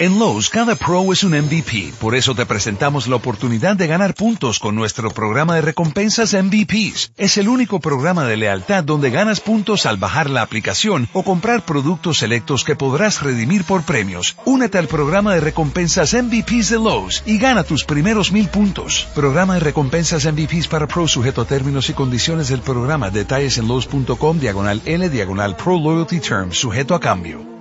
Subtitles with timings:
[0.00, 1.92] En Lowe's, cada pro es un MVP.
[2.00, 7.12] Por eso te presentamos la oportunidad de ganar puntos con nuestro programa de recompensas MVPs.
[7.18, 11.66] Es el único programa de lealtad donde ganas puntos al bajar la aplicación o comprar
[11.66, 14.38] productos selectos que podrás redimir por premios.
[14.46, 19.06] Únete al programa de recompensas MVPs de Lowe's y gana tus primeros mil puntos.
[19.14, 23.10] Programa de recompensas MVPs para pro sujeto a términos y condiciones del programa.
[23.10, 27.59] Detalles en Lowe's.com, diagonal L, diagonal Pro Loyalty Term, sujeto a cambio.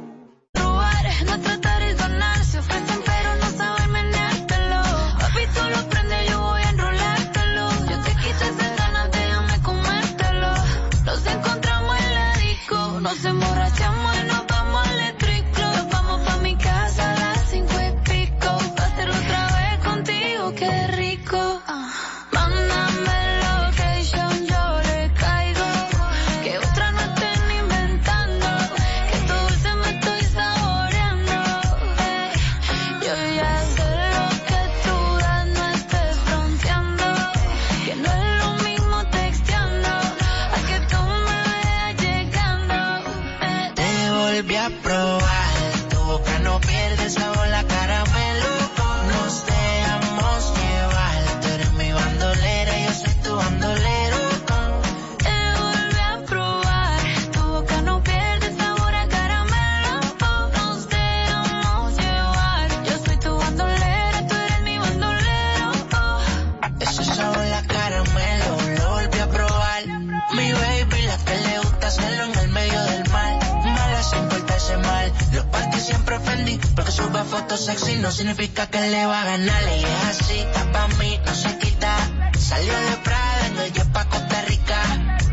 [77.58, 79.64] sexy no significa que le va a ganar.
[79.64, 81.96] Y es así, está pa' mí, no se quita.
[82.38, 84.80] Salió de Prada en el jet pa' Costa Rica.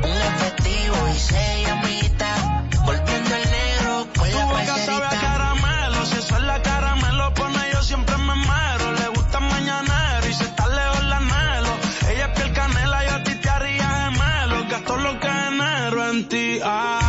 [0.02, 2.38] Un efectivo y seis amiguitas.
[2.84, 4.86] Volviendo al negro con la palcerita.
[4.86, 8.92] sabe a caramelo, si eso la caramelo pone pues yo siempre me muero.
[8.92, 11.72] Le gusta mañanero y se está lejos la anhelo.
[12.10, 14.68] Ella es piel canela, yo a ti te haría gemelo.
[14.70, 17.05] Gastó lo que enero en ti, ah.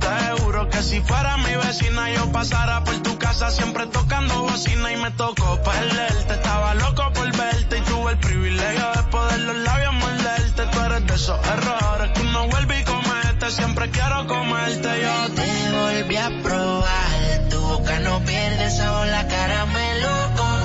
[0.00, 4.92] te juro que si fuera mi vecina yo pasara por tu casa siempre tocando bocina
[4.92, 6.34] y me tocó perderte.
[6.34, 10.62] Estaba loco por verte y tuve el privilegio de poder los labios morderte.
[10.72, 13.50] Tú eres de esos errores que uno vuelve y comete.
[13.50, 15.34] Siempre quiero comerte yo.
[15.34, 20.10] Te volví a probar, tu boca no pierde sabor, la caramelo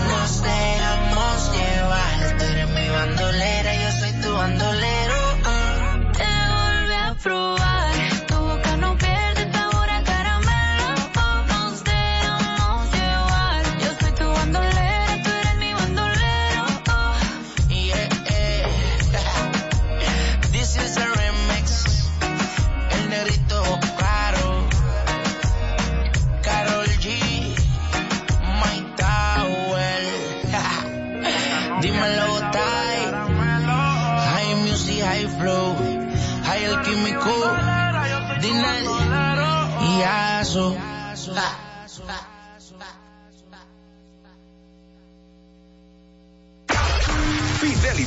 [0.07, 2.37] nos dejamos llevar.
[2.37, 5.15] Tú eres mi bandolera, yo soy tu bandolero.
[6.13, 7.74] Te volví a probar.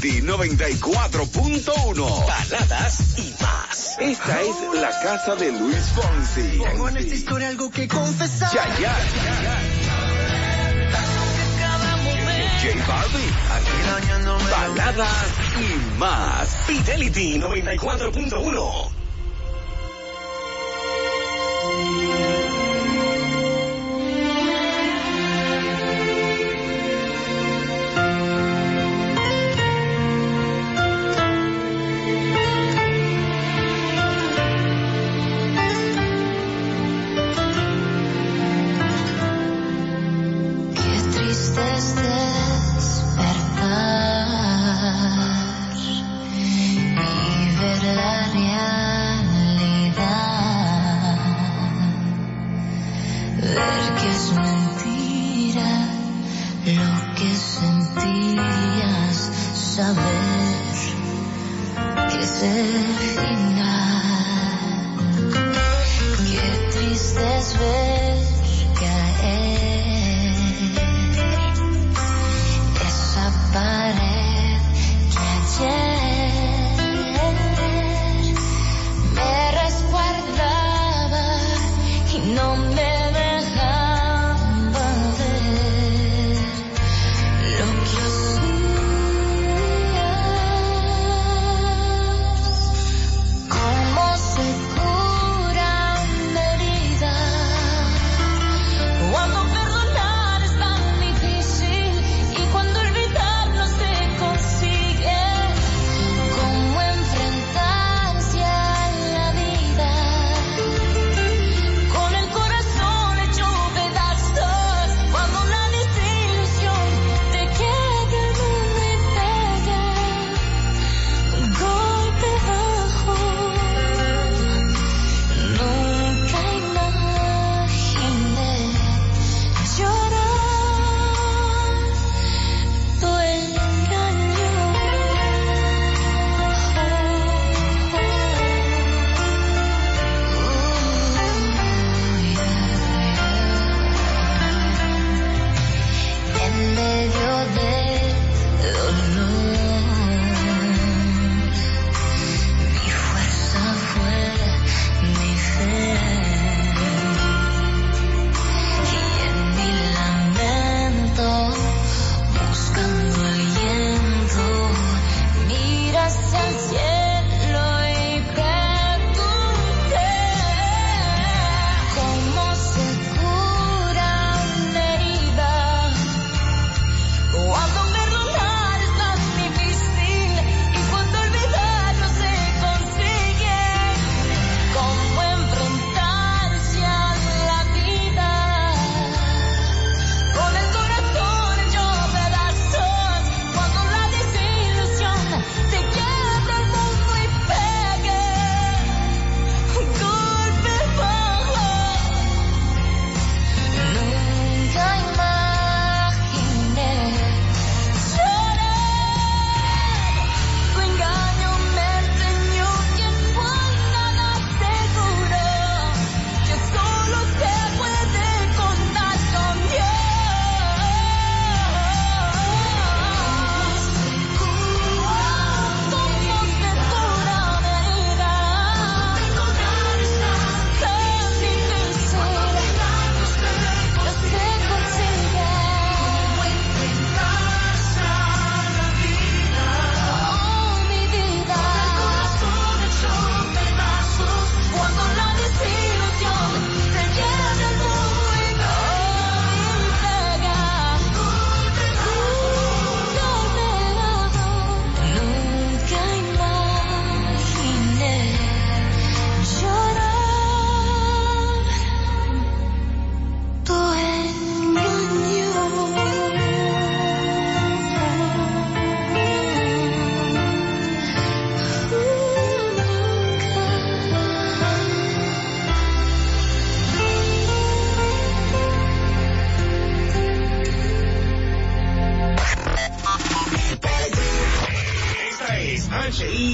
[0.01, 2.27] City 94.1.
[2.27, 3.97] Baladas y más.
[3.99, 6.61] Esta es la casa de Luis Fonsi.
[6.63, 8.55] Tengo en esta historia algo que confesar.
[8.55, 8.97] Ya ya.
[12.63, 13.35] J Balvin.
[13.51, 13.73] Aquí
[14.51, 15.27] Baladas
[15.59, 16.49] y más.
[16.67, 18.93] Fidelity 94.1.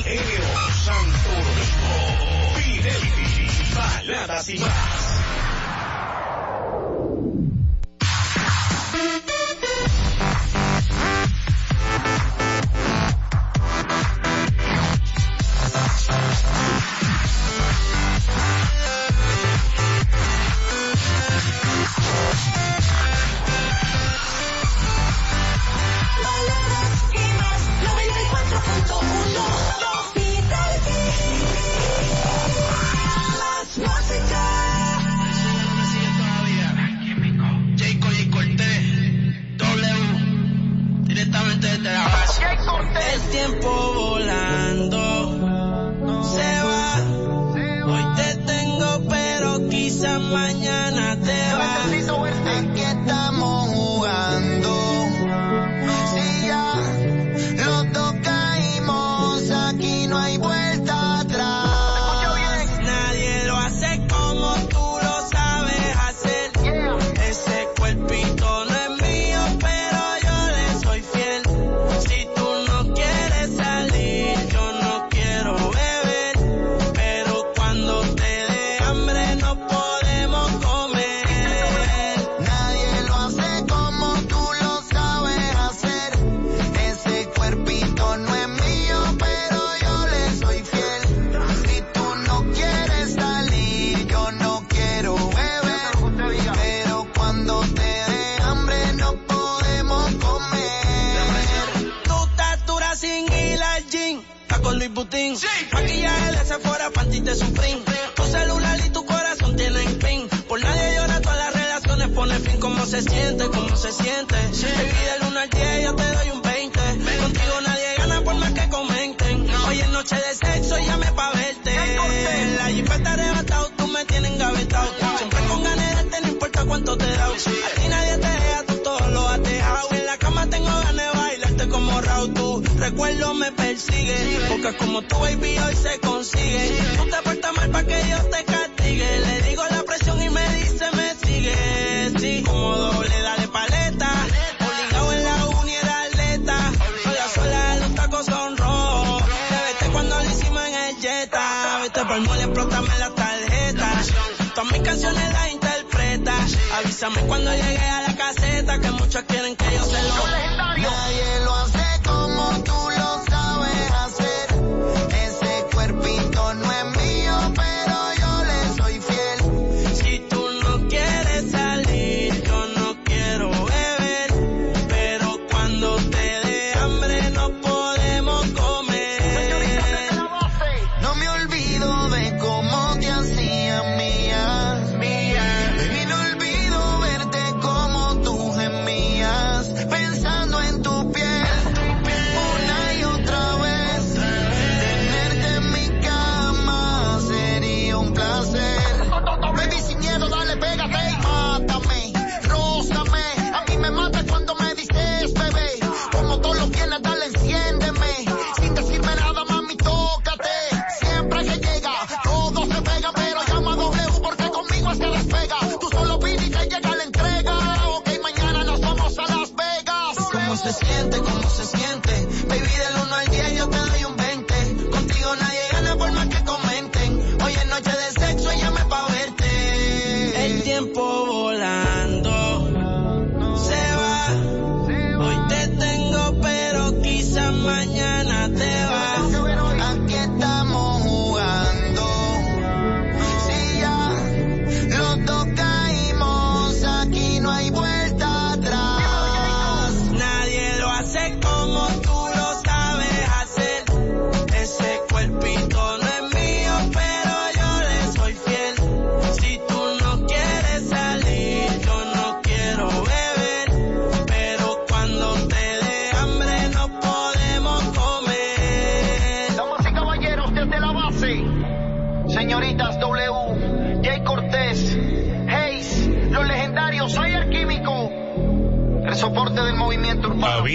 [0.02, 5.03] Santo Domingo, Fidelity, Baladas y más.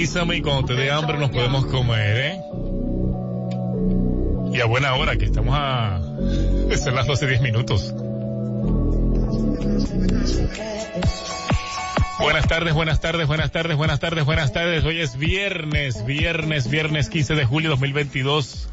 [0.02, 2.42] Y cuando te dé hambre nos podemos comer, ¿eh?
[4.54, 6.00] Y a buena hora, que estamos a...
[6.78, 7.94] Son las 12 10 minutos.
[12.18, 14.86] Buenas tardes, buenas tardes, buenas tardes, buenas tardes, buenas tardes.
[14.86, 18.70] Hoy es viernes, viernes, viernes 15 de julio 2022.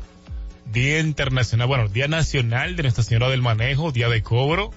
[0.73, 4.71] Día Internacional, bueno, Día Nacional de Nuestra Señora del Manejo, Día de Cobro.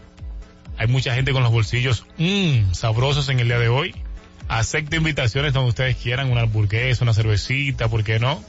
[0.78, 3.94] Hay mucha gente con los bolsillos mmm, sabrosos en el día de hoy.
[4.50, 8.44] Acepto invitaciones donde ustedes quieran, una hamburguesa, una cervecita, ¿por qué no?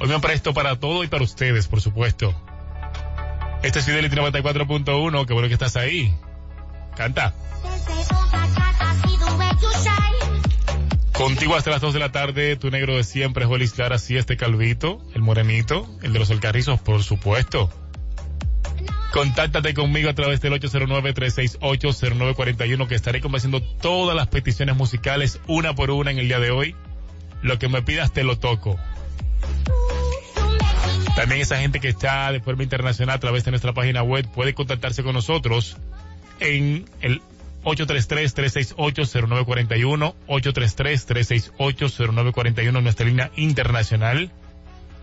[0.00, 2.34] Hoy me presto para todo y para ustedes, por supuesto.
[3.62, 6.12] Este es Fidelity 94.1, qué bueno que estás ahí.
[6.96, 7.34] Canta.
[11.12, 14.36] Contigo hasta las 2 de la tarde, tu negro de siempre, Jolis Clara, sí, este
[14.36, 17.70] calvito, el morenito, el de los alcarrizos, por supuesto.
[19.12, 25.90] Contáctate conmigo a través del 809-368-0941 que estaré convenciendo todas las peticiones musicales una por
[25.90, 26.74] una en el día de hoy.
[27.42, 28.78] Lo que me pidas te lo toco.
[31.14, 34.52] También esa gente que está de forma internacional a través de nuestra página web puede
[34.52, 35.78] contactarse con nosotros
[36.40, 37.22] en el
[37.64, 44.30] 833-368-0941, 833-368-0941, nuestra línea internacional.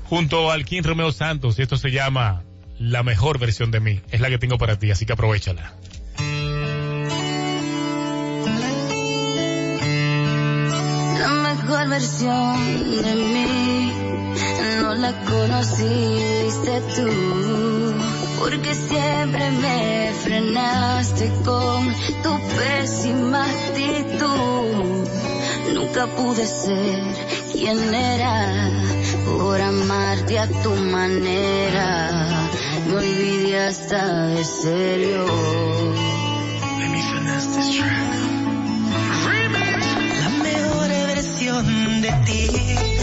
[0.05, 2.43] Junto al King Romeo Santos, y esto se llama
[2.79, 5.73] La mejor versión de mí, es la que tengo para ti, así que aprovechala.
[11.19, 13.93] La mejor versión de mí
[14.83, 18.08] no la conociste tú,
[18.39, 25.09] porque siempre me frenaste con tu pésima actitud.
[25.75, 27.03] Nunca pude ser
[27.53, 28.71] quien era
[29.27, 32.49] por amarte a tu manera.
[32.87, 35.27] Me olvidé hasta de serio.
[36.79, 38.19] Let me finesse this track.
[40.21, 42.98] La mejor versión de ti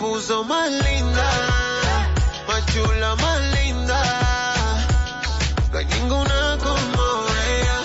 [0.00, 1.30] puso más linda.
[2.48, 4.02] Más chula, más linda.
[5.70, 7.04] No hay ninguna como
[7.54, 7.78] ella.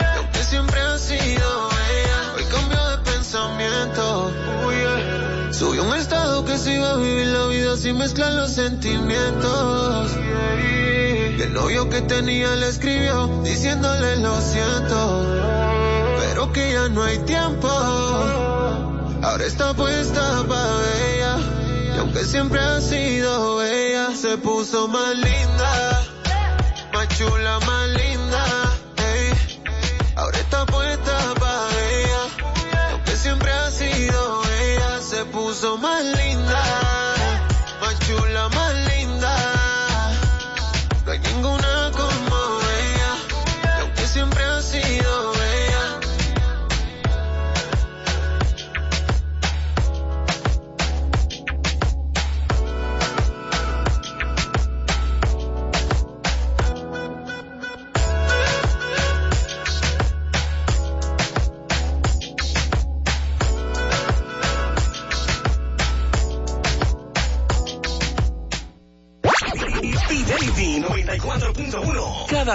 [0.00, 4.32] Y aunque siempre ha sido ella, hoy cambió de pensamiento.
[5.52, 10.10] Subió un estado que se iba a vivir la vida sin mezclar los sentimientos.
[11.36, 15.00] Y el novio que tenía le escribió diciéndole lo siento.
[16.20, 17.68] Pero que ya no hay tiempo.
[19.22, 20.80] Ahora está puesta para
[21.12, 21.59] ella.
[22.00, 26.02] Aunque siempre ha sido ella, se puso más linda.
[26.94, 28.44] Más chula, más linda.
[30.16, 32.92] Ahora está puesta para ella.
[32.92, 36.29] Aunque siempre ha sido ella, se puso más linda.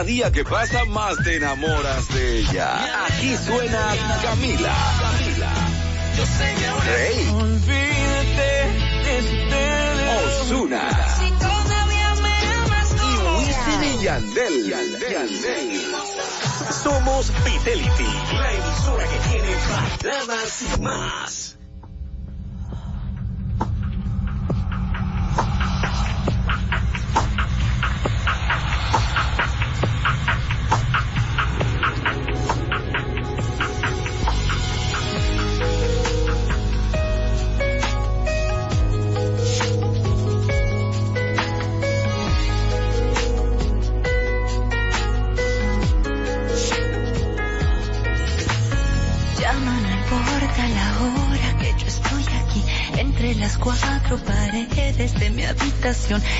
[0.05, 3.05] Día que pasa más te enamoras de ella.
[3.05, 4.75] Aquí suena Camila.
[4.99, 5.53] Camila.
[6.85, 7.27] Rey.
[10.25, 10.81] Osuna.
[13.01, 14.69] Y Wisin y Yandel.
[14.69, 15.81] Yandel.
[16.83, 19.55] Somos Fidelity, la emisora que tiene
[20.03, 21.54] baladas y más.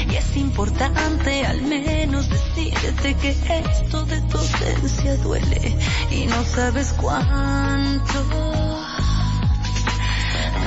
[0.10, 5.78] Y es importante al menos decirte que esto de tu ausencia duele
[6.12, 8.14] y no sabes cuánto.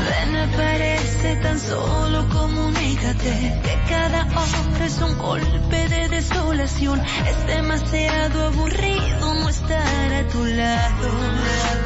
[0.09, 7.01] Ven, me parece tan solo comunícate que cada hora es un golpe de desolación.
[7.01, 11.78] Es demasiado aburrido no estar a tu lado.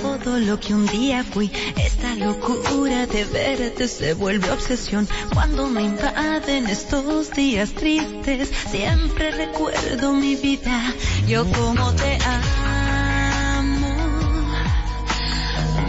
[0.00, 1.50] Todo lo que un día fui.
[1.76, 5.08] Esta locura de verte se vuelve obsesión.
[5.32, 10.94] Cuando me invaden estos días tristes, siempre recuerdo mi vida.
[11.26, 13.94] Yo como te amo.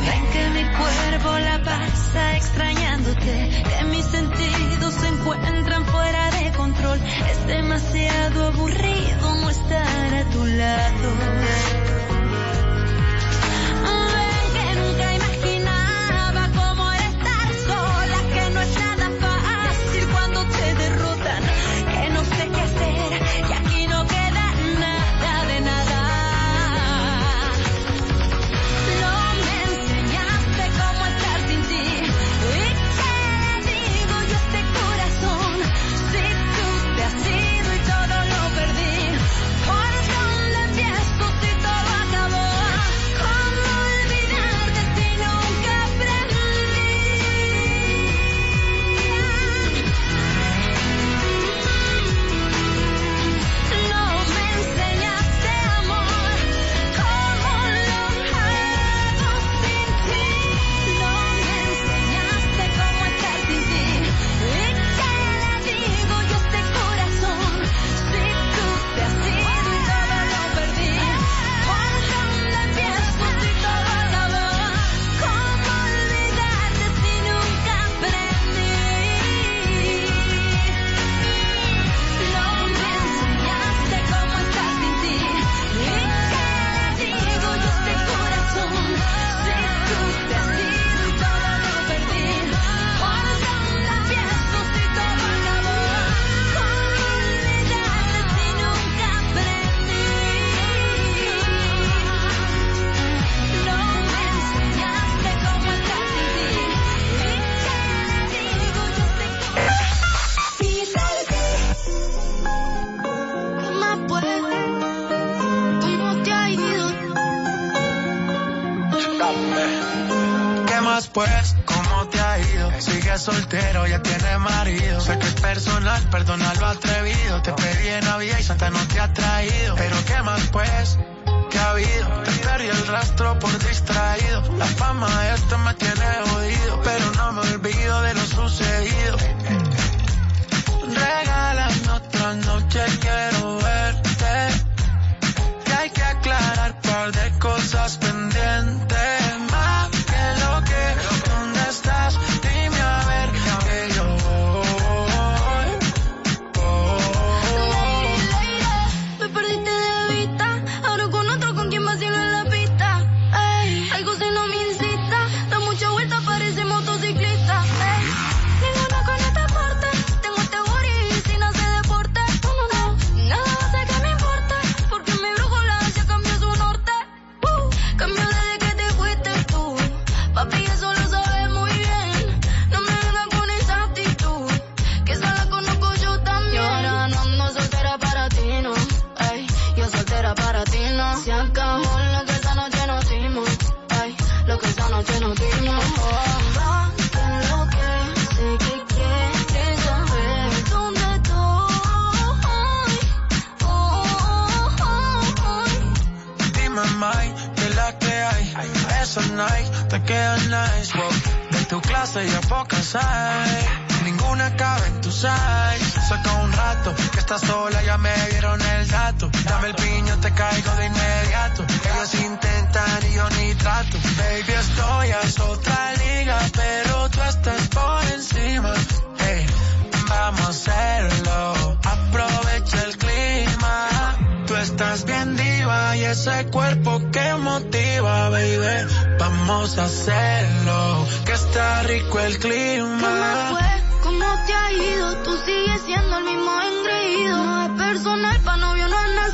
[0.06, 7.00] Ven que mi cuerpo la pasa extrañándote, que mis sentidos se encuentran fuera de control.
[7.32, 11.45] Es demasiado aburrido no estar a tu lado.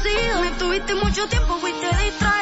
[0.04, 2.40] Me tuviste mucho tiempo, fuiste distraído.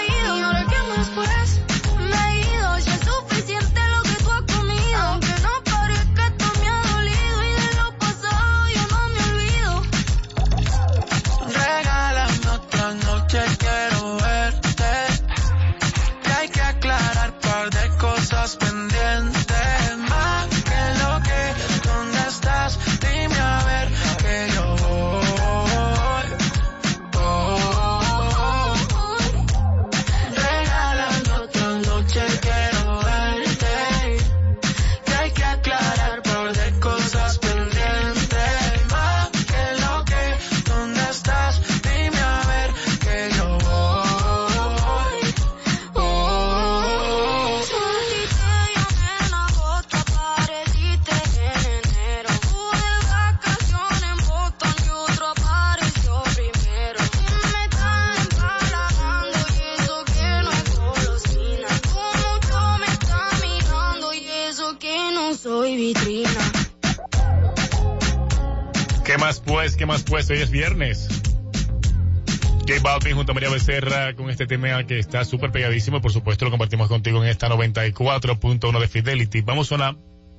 [70.39, 71.09] Hoy es viernes.
[72.65, 75.99] J Balvin junto a María Becerra con este tema que está súper pegadísimo.
[75.99, 79.41] Por supuesto lo compartimos contigo en esta 94.1 de Fidelity.
[79.41, 79.97] Vamos a una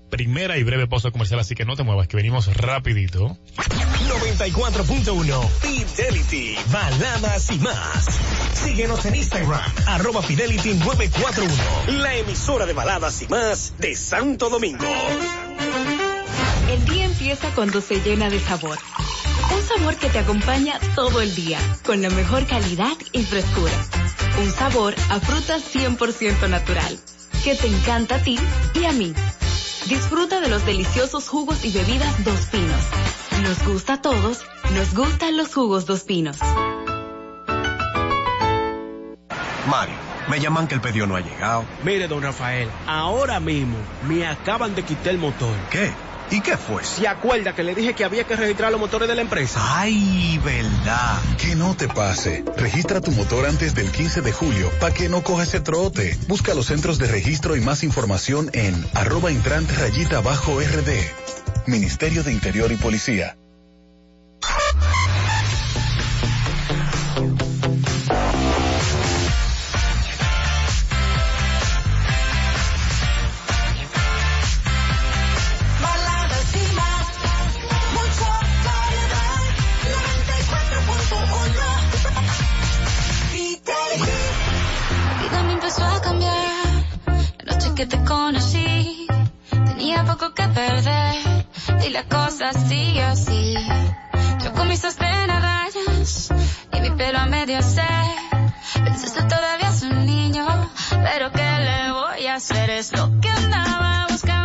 [0.09, 3.37] primera y breve pausa comercial, así que no te muevas, que venimos rapidito.
[3.59, 8.19] 94.1 Fidelity, baladas y más.
[8.55, 14.87] Síguenos en Instagram, arroba Fidelity 941, la emisora de baladas y más de Santo Domingo.
[16.71, 18.79] El día empieza cuando se llena de sabor.
[19.53, 23.73] Un sabor que te acompaña todo el día, con la mejor calidad y frescura.
[24.41, 26.97] Un sabor a fruta 100% natural,
[27.43, 28.39] que te encanta a ti
[28.75, 29.13] y a mí.
[29.87, 32.83] Disfruta de los deliciosos jugos y bebidas Dos Pinos.
[33.43, 36.39] Nos gusta a todos, nos gustan los jugos Dos Pinos.
[39.69, 39.97] Mario,
[40.29, 41.65] me llaman que el pedido no ha llegado.
[41.83, 45.57] Mire, don Rafael, ahora mismo me acaban de quitar el motor.
[45.69, 45.91] ¿Qué?
[46.31, 46.85] ¿Y qué fue?
[46.85, 49.61] ¿Se acuerda que le dije que había que registrar los motores de la empresa?
[49.81, 51.19] Ay, verdad.
[51.38, 52.45] Que no te pase.
[52.57, 56.16] Registra tu motor antes del 15 de julio para que no coja ese trote.
[56.29, 61.66] Busca los centros de registro y más información en arroba intrante rayita abajo RD.
[61.66, 63.37] Ministerio de Interior y Policía.
[87.81, 89.07] Que te conocí,
[89.49, 91.47] tenía poco que perder.
[91.83, 93.55] Y la cosa sigue así.
[94.45, 96.29] Yo con mis sostén a rayas
[96.75, 97.88] y mi pelo a medio se.
[98.85, 100.47] Pensaste todavía es un niño,
[100.90, 102.69] pero ¿qué le voy a hacer?
[102.69, 104.39] Es lo que andaba buscando.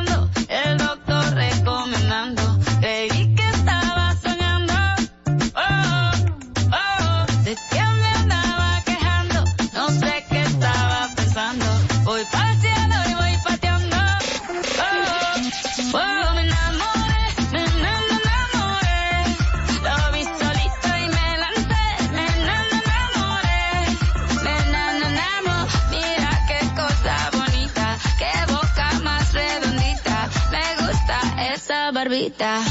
[32.15, 32.63] Esa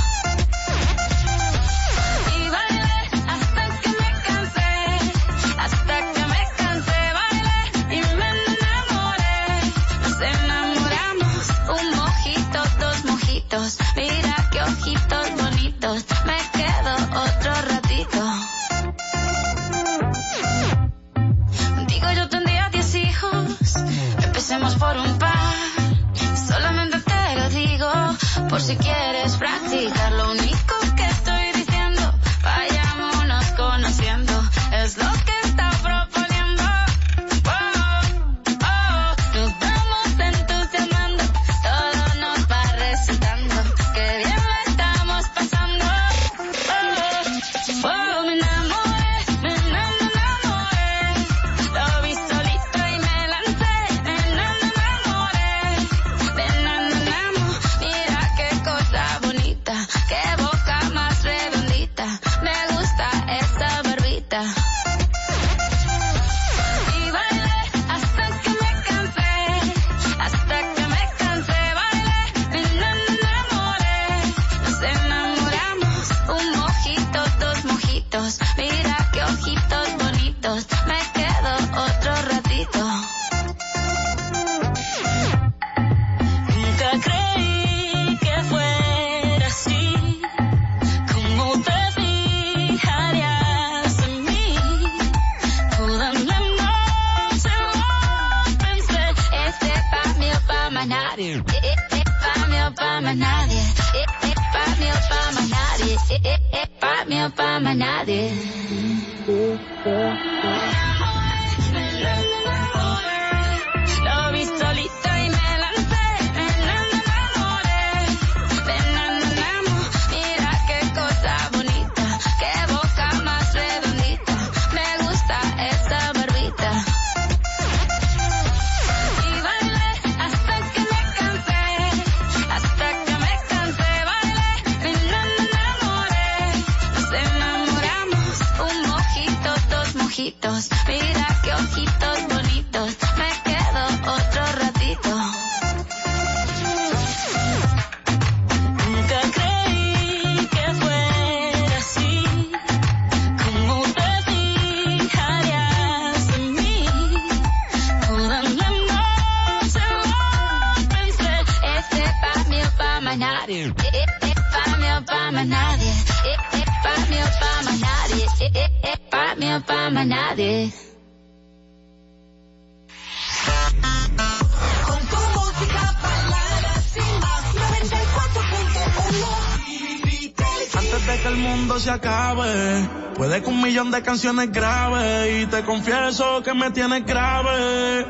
[184.15, 188.06] y te confieso que me tienes grave.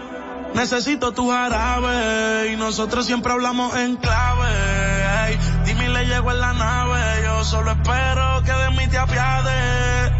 [0.54, 5.38] Necesito tu jarabe y nosotros siempre hablamos en clave.
[5.64, 10.12] Dime le llego en la nave, yo solo espero que de mí te apiades.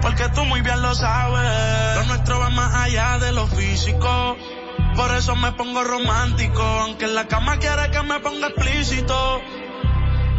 [0.00, 4.36] Porque tú muy bien lo sabes, lo nuestro va más allá de lo físico.
[4.94, 9.40] Por eso me pongo romántico, aunque en la cama quiere que me ponga explícito.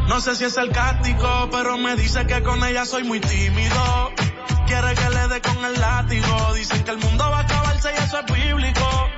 [0.08, 4.03] No sé si es sarcástico, pero me dice que con ella soy muy tímido.
[6.84, 9.10] Que el mundo va a acabarse y eso es bíblico.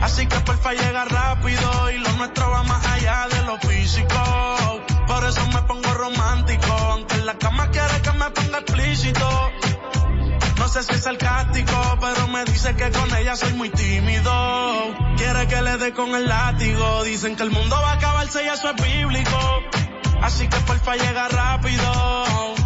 [0.00, 4.82] Así que porfa llega rápido y lo nuestro va más allá de lo físico.
[5.06, 9.52] Por eso me pongo romántico, aunque en la cama quiere que me ponga explícito.
[10.58, 14.94] No sé si es sarcástico, pero me dice que con ella soy muy tímido.
[15.16, 17.04] Quiere que le dé con el látigo.
[17.04, 19.38] Dicen que el mundo va a acabarse y eso es bíblico.
[20.22, 22.61] Así que porfa llega rápido.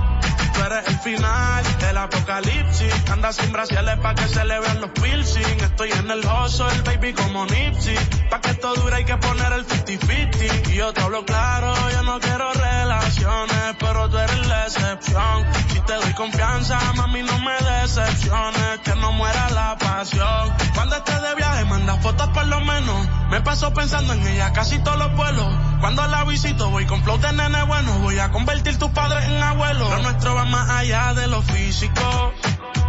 [0.66, 2.92] Eres el final del apocalipsis.
[3.12, 5.60] Anda sin brasiles pa' que se le vean los piercing.
[5.60, 7.96] Estoy en el oso, el baby como Nipsey.
[8.30, 10.70] Pa' que esto dure hay que poner el 50-50.
[10.70, 15.46] Y yo te hablo claro, yo no quiero relaciones, pero tú eres la excepción.
[15.72, 18.80] Si te doy confianza, mami, no me decepciones.
[18.84, 20.52] Que no muera la pasión.
[20.74, 23.08] Cuando estés de viaje, manda fotos por lo menos.
[23.30, 25.46] Me paso pensando en ella casi todos los vuelos.
[25.80, 27.98] Cuando la visito, voy con flow de nene bueno.
[28.00, 29.88] Voy a convertir tus padres en abuelos.
[29.90, 32.32] Lo nuestro va más allá de lo físico.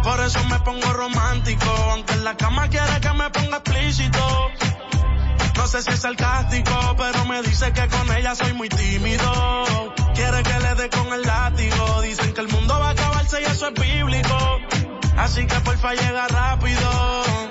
[0.02, 1.70] Por eso me pongo romántico.
[1.92, 4.50] Aunque en la cama quiere que me ponga explícito.
[5.58, 9.92] No sé si es sarcástico, pero me dice que con ella soy muy tímido.
[10.14, 12.00] Quiere que le dé con el látigo.
[12.00, 14.36] Dicen que el mundo va a acabarse y eso es bíblico.
[15.16, 16.90] Así que porfa llega rápido.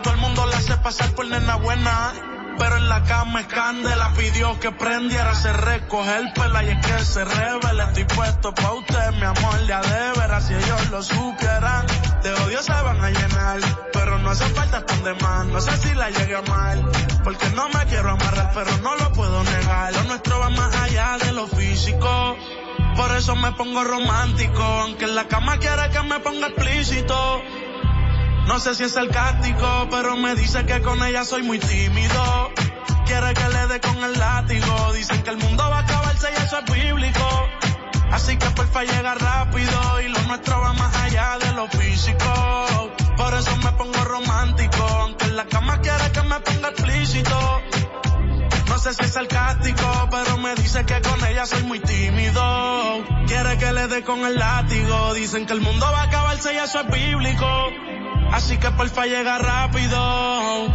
[0.04, 2.37] Todo el mundo le hace pasar por nena buena.
[2.58, 6.86] Pero en la cama es candela, pidió que prendiera, se recoge el pela y es
[6.86, 7.86] que se revela.
[7.86, 11.86] Estoy puesto pa' usted, mi amor, de a de si ellos lo supieran.
[12.24, 13.60] De odio se van a llenar,
[13.94, 15.46] pero no hace falta tan de más.
[15.48, 16.90] No sé si la llegué a mal,
[17.24, 19.94] porque no me quiero amarrar, pero no lo puedo negar.
[19.94, 22.38] Lo nuestro va más allá de lo físico.
[22.96, 27.42] Por eso me pongo romántico, aunque en la cama quiere que me ponga explícito.
[28.48, 32.52] No sé si es sarcástico, pero me dice que con ella soy muy tímido.
[33.06, 34.94] Quiere que le dé con el látigo.
[34.94, 37.50] Dicen que el mundo va a acabarse y eso es bíblico.
[38.10, 42.90] Así que porfa llega rápido y lo nuestro va más allá de lo físico.
[43.18, 47.62] Por eso me pongo romántico, aunque en la cama quiere que me ponga explícito.
[48.78, 53.04] No sé si es sarcástico, pero me dice que con ella soy muy tímido.
[53.26, 55.16] Quiere que le dé con el látigo.
[55.16, 57.48] Dicen que el mundo va a acabarse y eso es bíblico.
[58.32, 60.68] Así que porfa llega rápido.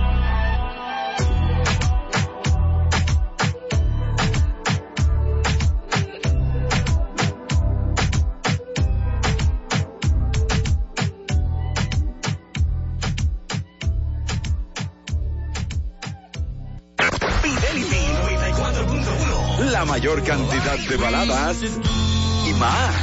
[19.83, 22.95] La mayor cantidad de baladas y más.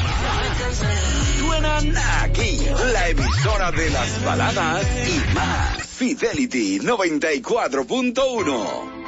[1.38, 2.58] Suenan aquí,
[2.94, 5.86] la emisora de las baladas y más.
[5.86, 9.00] Fidelity 94.1.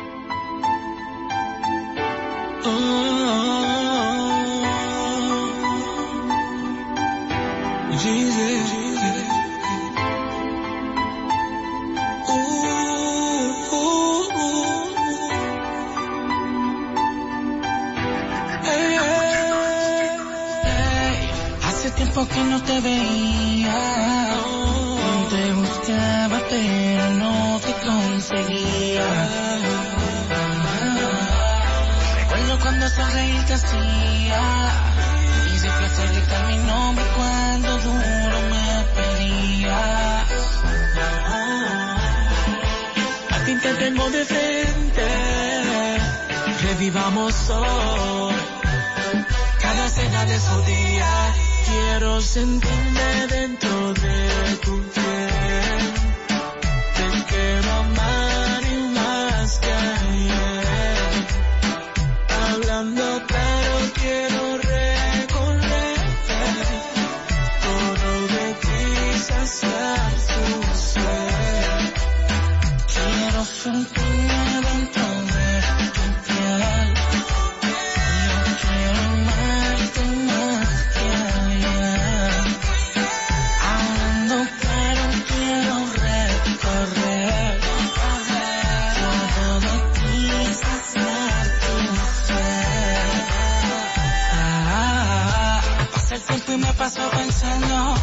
[7.94, 8.82] Hace
[22.12, 24.34] tiempo que no te veía.
[25.30, 29.07] Te buscaba, pero no te conseguía.
[32.16, 34.41] Recuerdo cuando sonreír te hacía.
[35.53, 40.32] Y de placer gritar mi nombre cuando duro me pedías.
[43.30, 45.07] A ti te tengo de frente.
[46.64, 48.36] Revivamos hoy
[49.62, 51.51] cada escena de su día.
[51.72, 54.20] Quiero sentirme dentro de
[54.66, 55.82] tu piel.
[56.98, 61.28] Te quiero amar y más que ayer.
[62.44, 64.42] Hablando claro, quiero
[64.74, 66.00] recorrer
[67.66, 68.84] todo de ti
[69.30, 70.46] saciar tu
[70.90, 71.82] ser.
[72.94, 75.31] Quiero sentirme dentro de
[96.84, 97.96] hacerlo.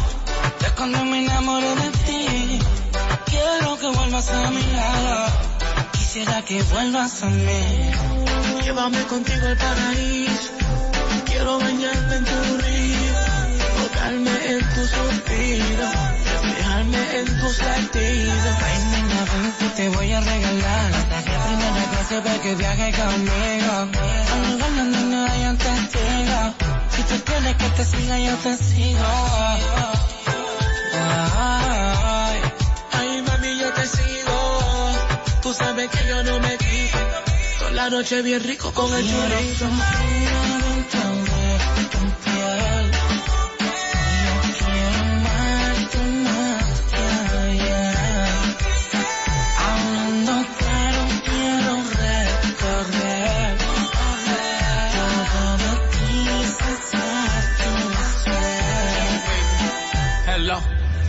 [0.59, 2.59] De cuando me enamoré de ti,
[3.25, 5.31] quiero que vuelvas a mi lado.
[5.91, 7.91] Quisiera que vuelvas a mí.
[8.63, 10.51] Llévame contigo al paraíso.
[11.25, 13.15] Quiero bañarme en tu río,
[13.77, 15.89] tocarme en tu suspiro,
[17.11, 18.55] en tus latidos.
[18.63, 20.91] Ay, niña, ven que te voy a regalar.
[20.91, 23.71] La primera clase para que viaje conmigo.
[24.33, 26.53] Al lugar donde no hayan testigos.
[26.95, 29.05] Si tú quieres que te siga, yo te sigo.
[31.37, 32.41] Ay,
[32.91, 34.91] ay, mami, yo te sigo.
[35.41, 36.97] Tú sabes que yo no me quito.
[37.59, 39.69] Toda la noche bien rico con el chorizo.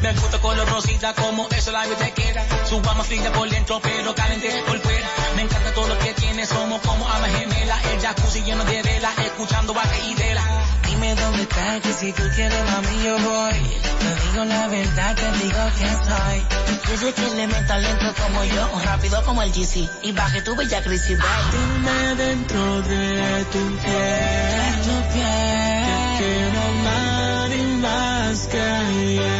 [0.03, 2.43] Me gusta color rosita como eso la vida te queda.
[2.67, 5.09] Su alma fría por dentro pero caliente por fuera.
[5.37, 7.85] Me encanta todo lo que tiene, somos como almas gemelas.
[7.87, 10.43] El jacuzzi lleno de velas, escuchando baja y vela.
[10.87, 13.53] Dime dónde estás, que si tú quieres, mami, yo voy.
[14.01, 16.61] Te digo la verdad, te digo que soy.
[16.91, 19.89] Quieres que le meta lento como yo, rápido como el GC.
[20.03, 21.19] Y baje tu bella crisis,
[21.53, 25.85] Dime dentro de tu piel, tu piel.
[25.87, 29.40] Te quiero amar y más que ayer.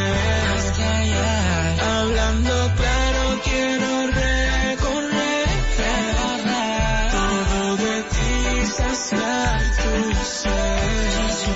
[9.11, 9.93] Ti saciar tu
[10.23, 10.81] ser.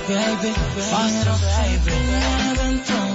[0.07, 1.97] baby, quiero baby.
[2.57, 3.14] dentro de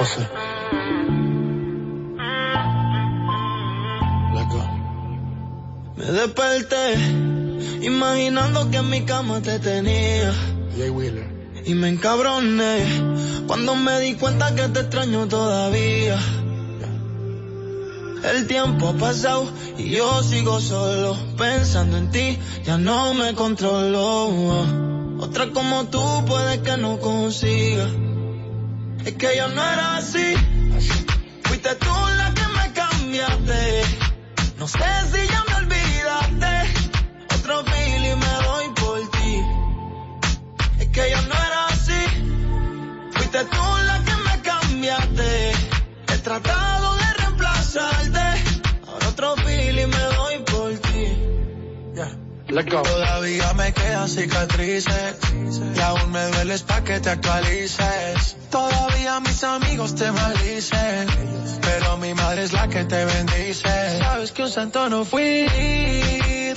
[0.00, 0.26] José.
[5.96, 6.94] Me desperté
[7.82, 10.32] imaginando que en mi cama te tenía.
[10.74, 11.28] Jay Wheeler.
[11.66, 12.86] Y me encabroné
[13.46, 16.18] cuando me di cuenta que te extraño todavía.
[18.24, 19.44] El tiempo ha pasado
[19.76, 24.64] y yo sigo solo pensando en ti, ya no me controlo.
[25.18, 27.86] Otra como tú puede que no consiga.
[29.04, 30.34] Es que yo no era así.
[31.44, 33.82] Fuiste tú la que me cambiaste.
[34.58, 34.78] No sé
[35.12, 35.49] si ya
[52.52, 52.82] Let go.
[52.82, 55.16] Todavía me quedan cicatrices
[55.76, 58.36] y aún me dueles pa' que te actualices.
[58.50, 61.06] Todavía mis amigos te maldicen,
[61.62, 63.98] pero mi madre es la que te bendice.
[64.00, 65.46] Sabes que un santo no fui,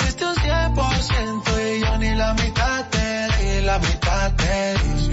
[0.02, 5.10] diste un 100% y yo ni la mitad te di, la mitad te di.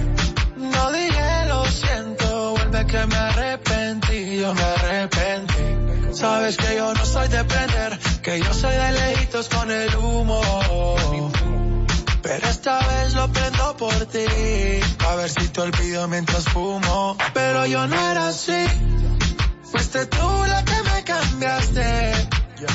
[0.57, 6.13] No dije lo siento, vuelve que me arrepentí, yo me arrepentí.
[6.13, 10.41] Sabes que yo no soy de prender, que yo soy de lejitos con el humo.
[12.21, 14.25] Pero esta vez lo prendo por ti,
[15.09, 17.17] a ver si te olvido mientras fumo.
[17.33, 18.65] Pero yo no era así,
[19.63, 22.29] fuiste tú la que me cambiaste.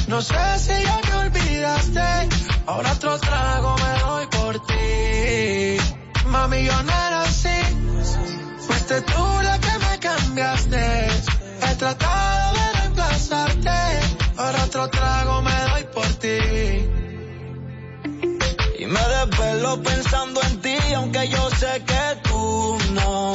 [0.09, 2.28] No sé si ya me olvidaste,
[2.66, 5.76] ahora otro trago me doy por ti.
[6.26, 7.59] Mami, yo no era así,
[8.66, 11.07] fuiste tú la que me cambiaste.
[11.62, 12.36] He tratado
[14.66, 16.38] otro trago me doy por ti.
[18.78, 23.32] Y me desvelo pensando en ti, aunque yo sé que tú no.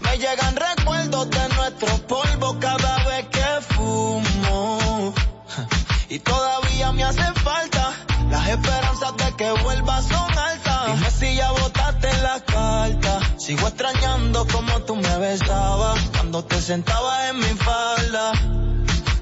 [0.00, 5.14] Me llegan recuerdos de nuestros polvos cada vez que fumo.
[6.08, 7.92] Y todavía me hace falta,
[8.30, 10.86] las esperanzas de que vuelvas son altas.
[10.86, 13.20] Dime si ya botaste la carta.
[13.38, 18.32] Sigo extrañando como tú me besabas cuando te sentabas en mi falda.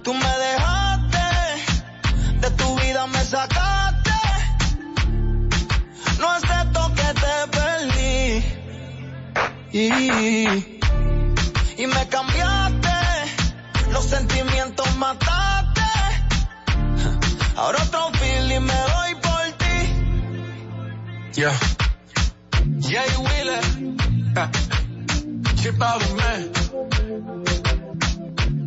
[0.05, 0.64] Tú me dejaste,
[9.77, 9.89] Y,
[11.79, 12.91] y me cambiaste,
[13.91, 15.83] los sentimientos mataste.
[17.57, 19.77] Ahora otro feeling me doy por ti.
[21.41, 21.59] Yeah.
[22.79, 23.62] Jay Wheeler.
[25.57, 26.53] Chip out of man.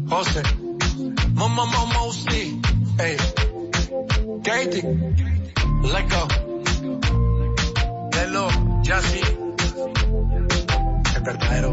[0.09, 0.43] Jose.
[1.35, 2.11] Mama Mama.
[2.97, 3.17] Hey.
[4.43, 4.83] Katie.
[5.83, 6.27] Let go.
[8.11, 8.49] Hello.
[8.83, 9.46] Jazzy.
[11.27, 11.71] Verdadero.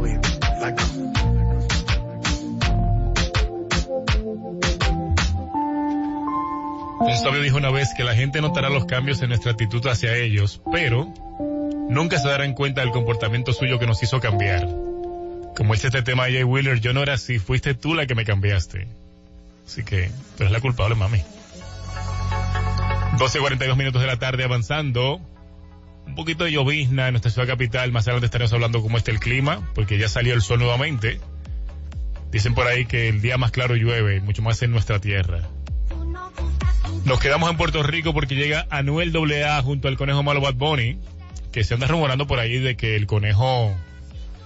[6.98, 10.16] Un sabio dijo una vez que la gente notará los cambios en nuestra actitud hacia
[10.16, 11.14] ellos, pero
[11.88, 14.66] nunca se darán cuenta del comportamiento suyo que nos hizo cambiar.
[15.56, 18.16] Como dice este tema de Jay Wheeler, yo no era así, fuiste tú la que
[18.16, 18.88] me cambiaste.
[19.64, 21.18] Así que tú eres la culpable, mami.
[23.18, 25.20] 12.42 minutos de la tarde avanzando.
[26.06, 27.92] Un poquito de llovizna en nuestra ciudad capital.
[27.92, 31.20] Más adelante estaremos hablando cómo está el clima, porque ya salió el sol nuevamente.
[32.30, 35.48] Dicen por ahí que el día más claro llueve, mucho más en nuestra tierra.
[37.04, 40.98] Nos quedamos en Puerto Rico porque llega Anuel AA junto al conejo malo Bad Bunny,
[41.52, 43.76] que se anda rumorando por ahí de que el conejo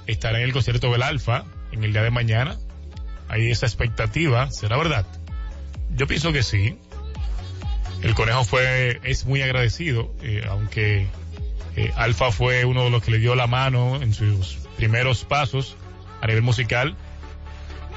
[0.07, 2.57] estará en el concierto del Alfa en el día de mañana.
[3.29, 5.07] Hay esa expectativa, ¿será verdad?
[5.95, 6.77] Yo pienso que sí.
[8.03, 11.07] El conejo fue, es muy agradecido, eh, aunque
[11.77, 15.77] eh, Alfa fue uno de los que le dio la mano en sus primeros pasos
[16.21, 16.97] a nivel musical.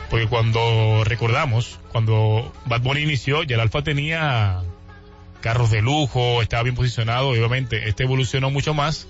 [0.09, 4.61] Porque cuando recordamos, cuando Bad Bunny inició, ya el Alfa tenía
[5.39, 9.07] carros de lujo, estaba bien posicionado, obviamente este evolucionó mucho más.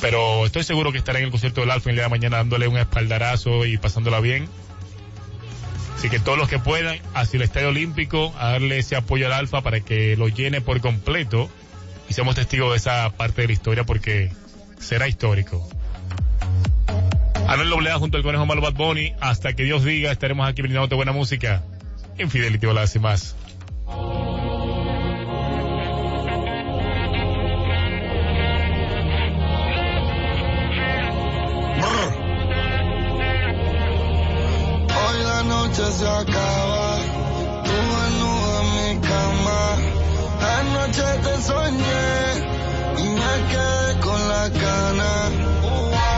[0.00, 2.68] Pero estoy seguro que estará en el concierto del Alfa el día de mañana dándole
[2.68, 4.48] un espaldarazo y pasándola bien.
[5.96, 9.32] Así que todos los que puedan, hacia el Estadio Olímpico, a darle ese apoyo al
[9.32, 11.48] Alfa para que lo llene por completo
[12.08, 14.32] y seamos testigos de esa parte de la historia porque
[14.78, 15.66] será histórico.
[17.46, 19.12] Anuel Doblea junto al Conejo Malo Bad Bunny.
[19.20, 21.62] Hasta que Dios diga, estaremos aquí brindándote buena música.
[22.18, 23.36] Infidelity Baladas y más.
[34.96, 36.98] Hoy la noche se acaba,
[37.66, 39.73] en mi cama.
[40.58, 42.14] Anoche te soñé
[42.98, 45.10] y me quedé con la cana.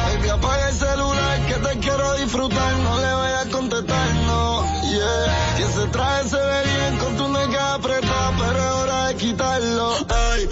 [0.07, 5.57] Baby, apaga el celular que te quiero disfrutar, no le vayas a contestar, no, yeah.
[5.57, 9.89] Si ese traje se ve bien con tu nega apretada, pero es hora de quitarlo.
[9.93, 10.49] Hoy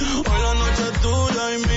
[0.47, 1.74] la noche es tuya y mía,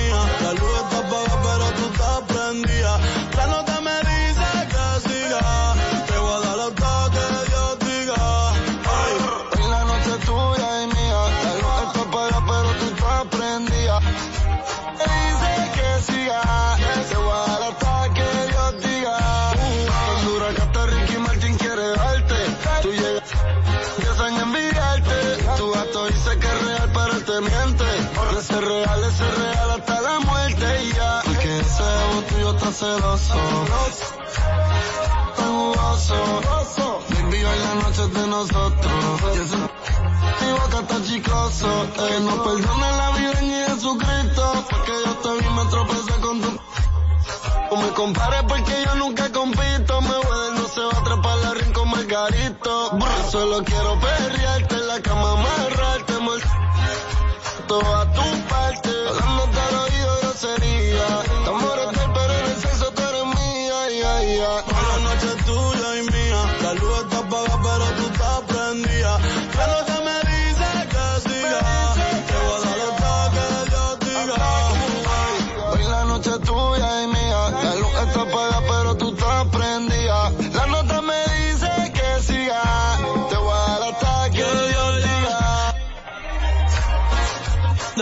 [32.78, 33.34] celoso.
[35.36, 37.00] Tan jugoso.
[37.10, 39.20] Baby, hoy la noche es de nosotros.
[39.34, 41.68] Y ese mi boca está chicloso.
[41.94, 44.64] Que no perdone la vida ni Jesucristo.
[44.70, 46.50] Porque yo te vi me tropecé con tu.
[47.70, 50.00] No me compares porque yo nunca compito.
[50.00, 52.98] Me voy no se va a atrapar la ring con Margarito.
[52.98, 56.40] Yo solo quiero perrearte en la cama, amarrarte, amor.
[57.66, 58.88] Toda tu parte.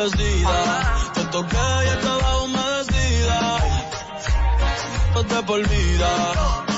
[0.06, 3.58] Decida, te toqué y estaba humedecida.
[5.12, 6.08] Ponte por vida.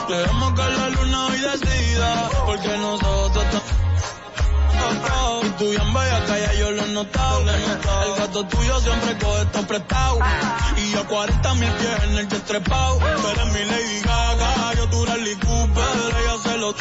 [0.09, 2.31] Dejemos que la luna hoy decida.
[2.47, 3.45] Porque nosotros.
[5.43, 7.41] Y tú bien bella calla, yo lo he notado.
[7.51, 10.21] El gato tuyo siempre coge esto prestado.
[10.79, 12.97] Y yo 40 mil pies en el jet trepado.
[12.97, 16.15] Tú eres mi Lady Gaga, yo tu Rally Cooper.
[16.19, 16.75] Ella se lo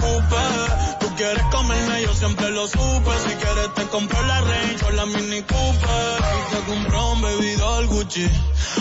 [0.00, 0.87] Cooper.
[1.18, 3.10] Si quieres comerme, yo siempre lo supe.
[3.26, 6.20] Si quieres, te compro la Range o la Mini Cooper.
[6.38, 8.28] Y te compro un bebido Gucci.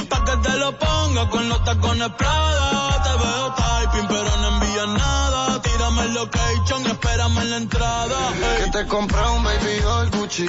[0.07, 3.03] Pa' que te lo ponga con los tacones Prada.
[3.03, 5.61] Te veo typing, pero no envías nada.
[5.63, 8.15] Tírame el location y espérame en la entrada.
[8.35, 8.65] Hey.
[8.65, 10.45] Que te compré un baby doll Gucci.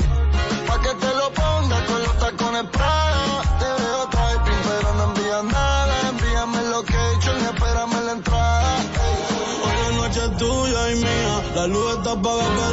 [0.67, 3.38] Pa' que te lo ponga con los tacones Prada
[12.09, 12.68] up, up, up.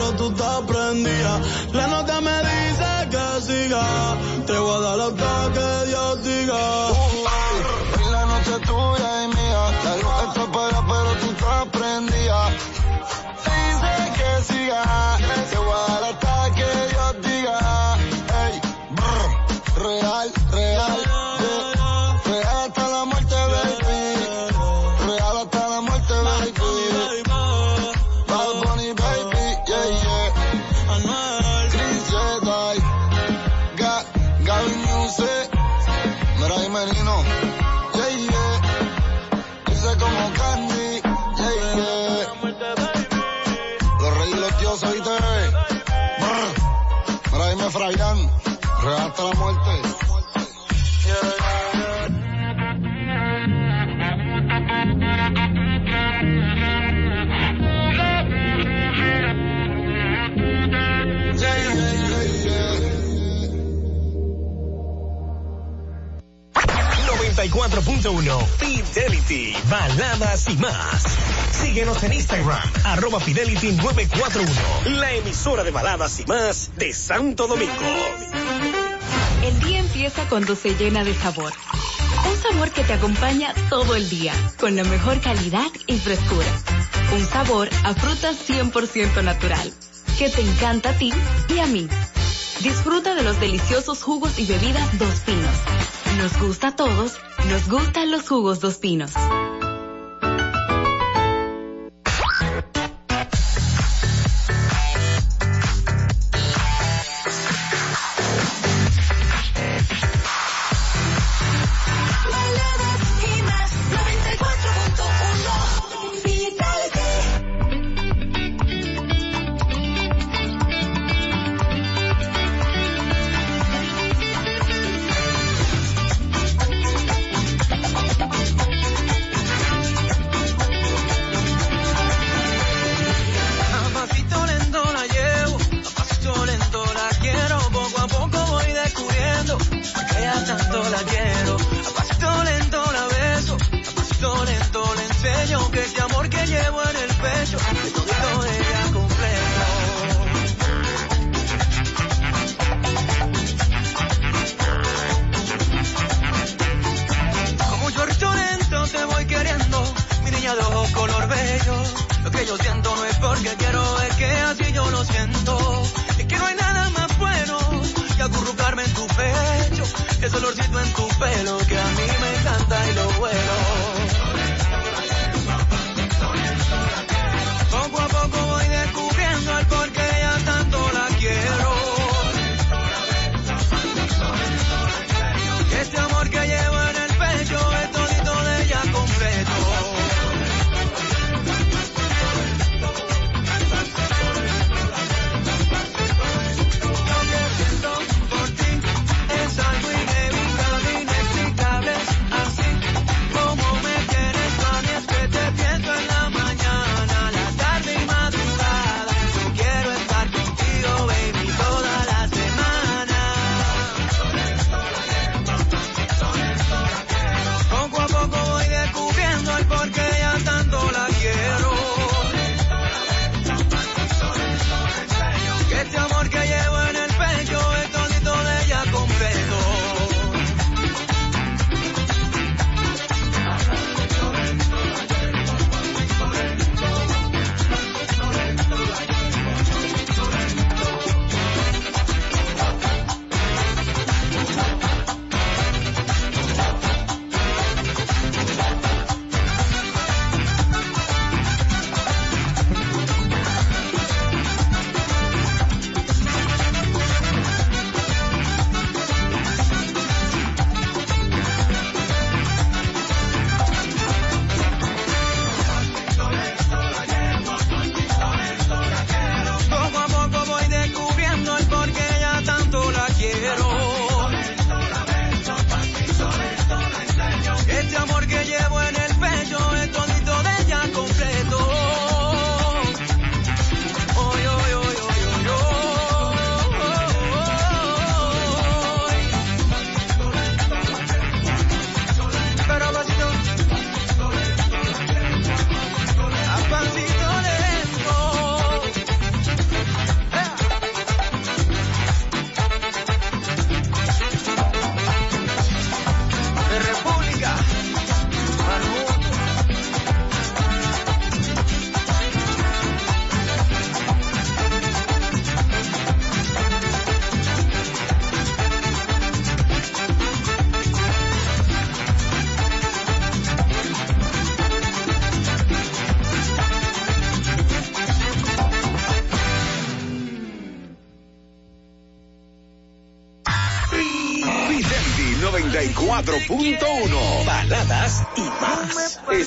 [67.55, 71.03] 94.1 Fidelity, baladas y más.
[71.51, 77.71] Síguenos en Instagram, arroba Fidelity 941, la emisora de baladas y más de Santo Domingo.
[79.41, 81.53] El día empieza cuando se llena de sabor.
[82.29, 86.47] Un sabor que te acompaña todo el día, con la mejor calidad y frescura.
[87.13, 89.71] Un sabor a fruta 100% natural,
[90.17, 91.13] que te encanta a ti
[91.47, 91.87] y a mí.
[92.59, 95.55] Disfruta de los deliciosos jugos y bebidas Dos Pinos
[96.17, 97.17] nos gusta a todos,
[97.49, 99.11] nos gustan los jugos dos pinos.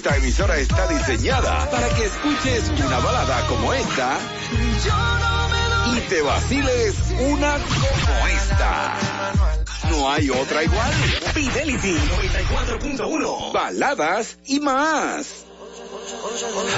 [0.09, 4.19] Esta emisora está diseñada para que escuches una balada como esta
[5.95, 8.97] y te vaciles una como esta.
[9.91, 10.93] No hay otra igual.
[11.35, 13.53] Fidelity 94.1.
[13.53, 15.45] Baladas y más.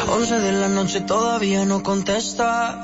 [0.09, 2.83] 11 de la noche todavía no contesta.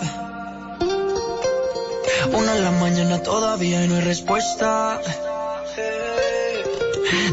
[2.33, 5.01] Una de la mañana todavía no hay respuesta.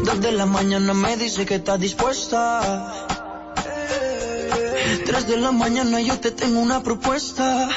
[0.04, 3.03] Dos de la mañana me dice que está dispuesta.
[5.28, 7.68] De la mañana yo te tengo una propuesta.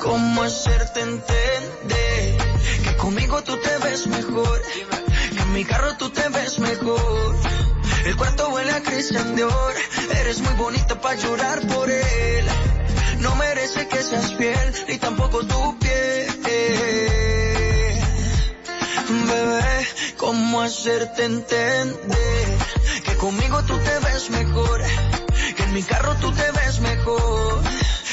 [0.00, 2.38] ¿Cómo hacerte entender
[2.84, 4.62] que conmigo tú te ves mejor?
[5.34, 7.36] Que en mi carro tú te ves mejor.
[8.06, 9.74] El cuarto huele a Christian Dior.
[10.20, 12.46] Eres muy bonita para llorar por él.
[13.18, 16.26] No merece que seas fiel, ni tampoco tu piel.
[19.28, 22.58] Bebé, ¿cómo hacerte entender
[23.04, 24.82] que conmigo tú te ves mejor?
[25.76, 27.62] Mi carro tú te ves mejor.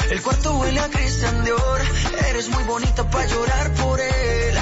[0.09, 1.82] El cuarto huele a Christian Dior.
[2.28, 4.55] Eres muy bonita para llorar por él.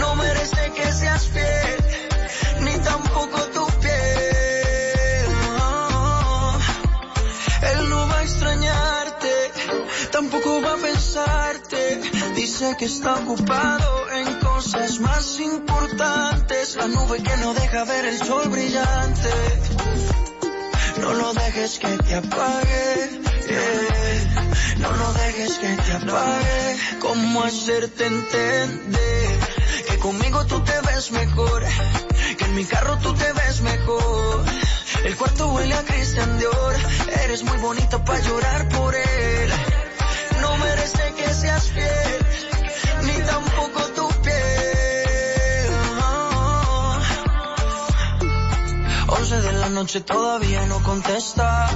[0.00, 1.76] No merece que seas fiel,
[2.60, 5.26] ni tampoco tu piel.
[5.58, 6.58] No.
[7.72, 9.52] Él no va a extrañarte,
[10.10, 12.00] tampoco va a pensarte.
[12.34, 16.76] Dice que está ocupado en cosas más importantes.
[16.76, 19.75] La nube que no deja ver el sol brillante.
[21.00, 23.20] No lo dejes que te apague.
[23.48, 24.76] yeah.
[24.78, 26.76] No lo dejes que te apague.
[27.00, 29.38] ¿Cómo hacerte entender
[29.88, 31.62] que conmigo tú te ves mejor?
[32.38, 34.44] Que en mi carro tú te ves mejor.
[35.04, 36.76] El cuarto huele a Christian Dior.
[37.24, 39.50] Eres muy bonita para llorar por él.
[40.40, 42.25] No merece que seas fiel,
[49.28, 51.68] 11 de la noche todavía no contesta.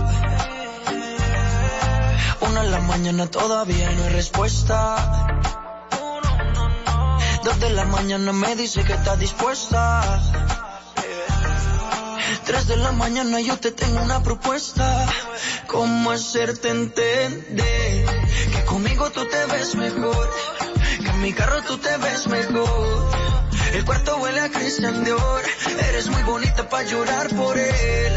[2.42, 5.26] Una de la mañana todavía no hay respuesta.
[7.42, 10.22] Dos de la mañana me dice que está dispuesta.
[12.44, 15.09] Tres de la mañana yo te tengo una propuesta.
[15.66, 18.07] ¿Cómo hacerte entender
[18.53, 20.30] que conmigo tú te ves mejor?
[21.03, 23.30] Que en mi carro tú te ves mejor.
[23.72, 25.42] El cuarto huele a Christian Dior.
[25.88, 28.12] Eres muy bonita para llorar por él.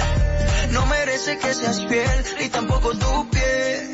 [0.72, 3.94] No merece que seas fiel, ni tampoco tu piel.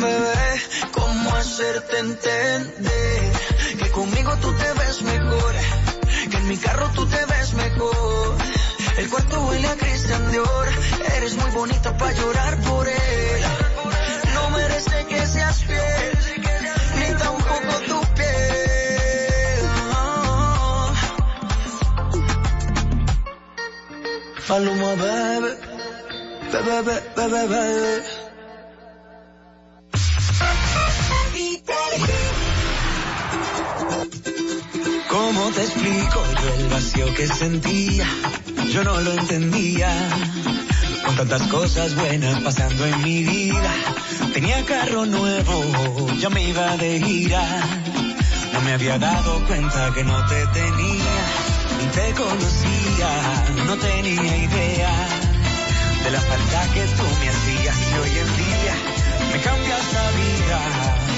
[0.00, 0.62] Bebé,
[0.92, 3.32] ¿cómo hacerte entender
[3.78, 5.54] que conmigo tú te ves mejor?
[6.30, 8.36] Que en mi carro tú te ves mejor.
[8.98, 10.68] El cuarto huele a Christian Dior.
[11.16, 13.42] Eres muy bonita para llorar por él.
[14.34, 16.15] No merece que seas fiel,
[24.48, 25.56] Maluma, bebé,
[26.52, 28.02] bebé, bebé.
[35.08, 38.06] ¿Cómo te explico yo el vacío que sentía?
[38.70, 39.90] Yo no lo entendía.
[41.04, 43.72] Con tantas cosas buenas pasando en mi vida.
[44.32, 47.42] Tenía carro nuevo, ya me iba de gira.
[48.52, 51.14] No me había dado cuenta que no te tenía,
[51.92, 53.10] te conocía,
[53.66, 54.92] no tenía idea
[56.04, 58.74] de la falta que tú me hacías y hoy en día
[59.32, 60.58] me cambias la vida.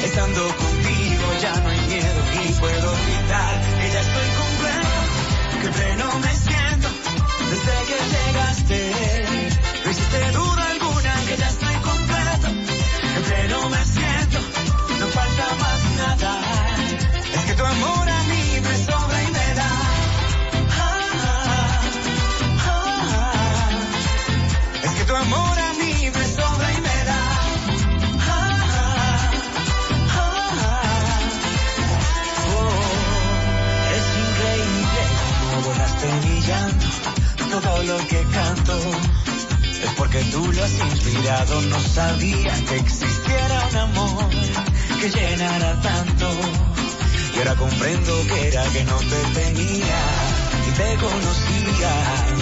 [0.05, 5.01] Estando contigo ya no hay miedo y puedo gritar que ya estoy completo,
[5.63, 6.89] que pleno me siento
[7.51, 8.81] desde que llegaste.
[9.85, 10.68] No hiciste duda
[39.83, 44.29] Es porque tú lo has inspirado, no sabía que existiera un amor
[45.01, 46.29] que llenara tanto.
[47.35, 50.01] Y ahora comprendo que era que no te tenía,
[50.67, 51.93] y te conocía,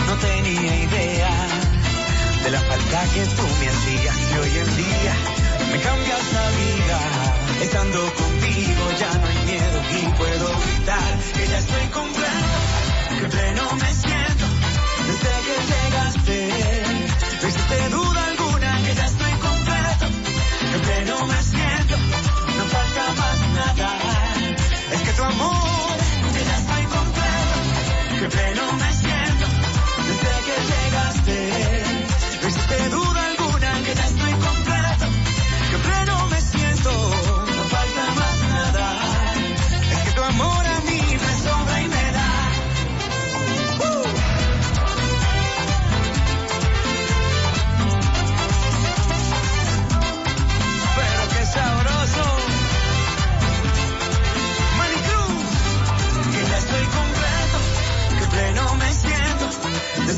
[0.06, 1.46] no tenía idea
[2.42, 5.14] de la falta que tú me hacías y hoy en día
[5.72, 6.98] me cambias la vida.
[7.60, 13.72] Estando contigo ya no hay miedo y puedo gritar que ya estoy completo, que pleno
[13.76, 14.15] me siento
[25.26, 25.96] amor.
[26.32, 28.95] Te das para encontrar que pleno me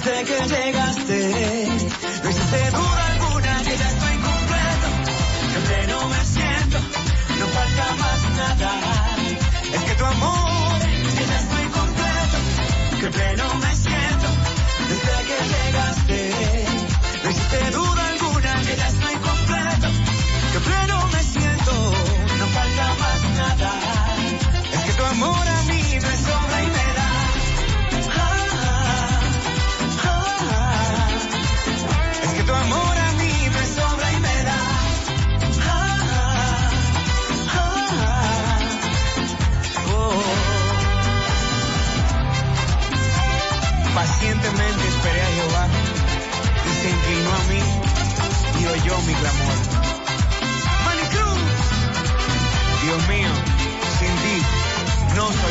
[0.09, 1.69] desde que llegaste.
[2.23, 4.89] No existe duda alguna que ya estoy completo.
[5.55, 6.79] Yo pleno me siento,
[7.39, 8.73] no falta más nada.
[9.75, 10.79] Es que tu amor,
[11.17, 12.37] que ya estoy completo.
[13.01, 13.68] Que pleno me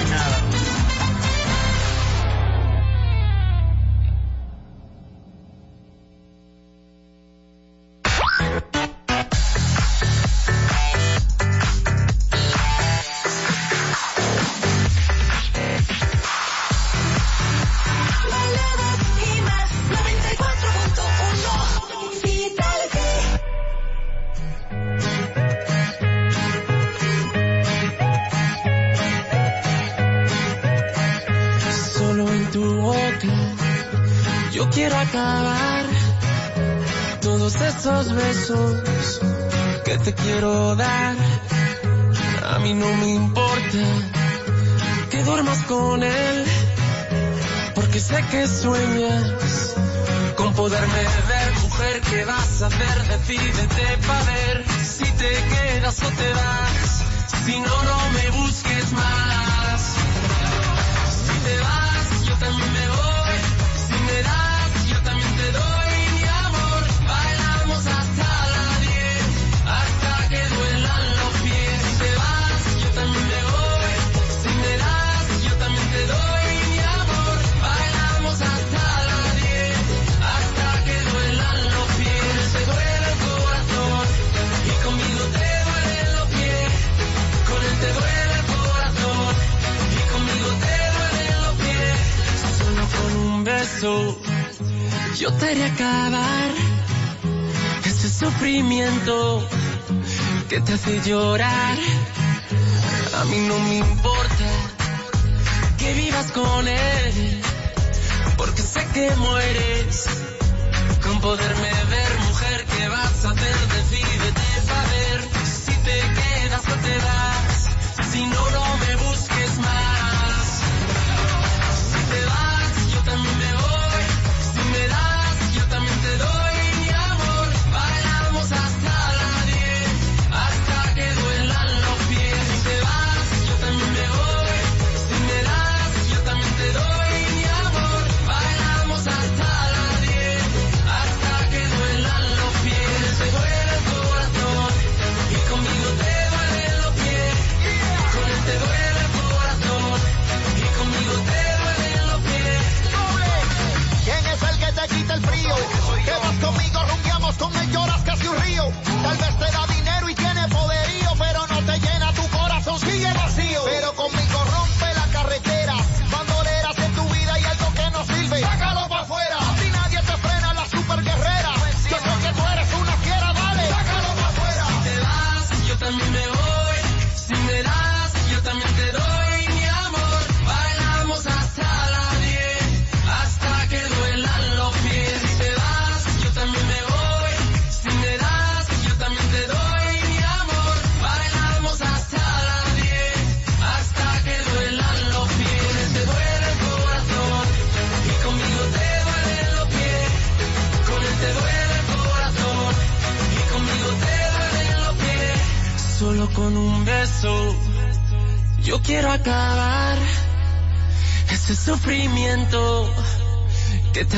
[0.09, 0.46] nada.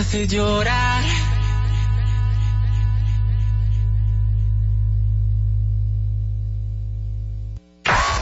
[0.09, 1.03] hace llorar.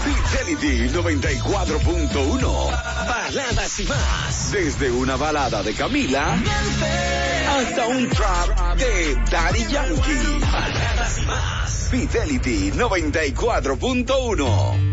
[0.04, 2.72] Fidelity 94.1
[3.08, 4.52] Baladas y más.
[4.52, 6.38] Desde una balada de Camila
[7.58, 10.40] hasta un trap de Daddy Yankee.
[10.42, 11.88] Baladas y más.
[11.90, 14.87] Fidelity 94.1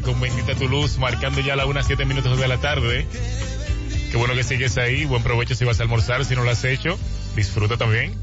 [0.00, 3.06] con Bendita tu Luz, marcando ya la 1 7 minutos de la tarde.
[4.10, 5.04] Qué bueno que sigues ahí.
[5.04, 6.98] Buen provecho si vas a almorzar, si no lo has hecho.
[7.36, 8.14] Disfruta también.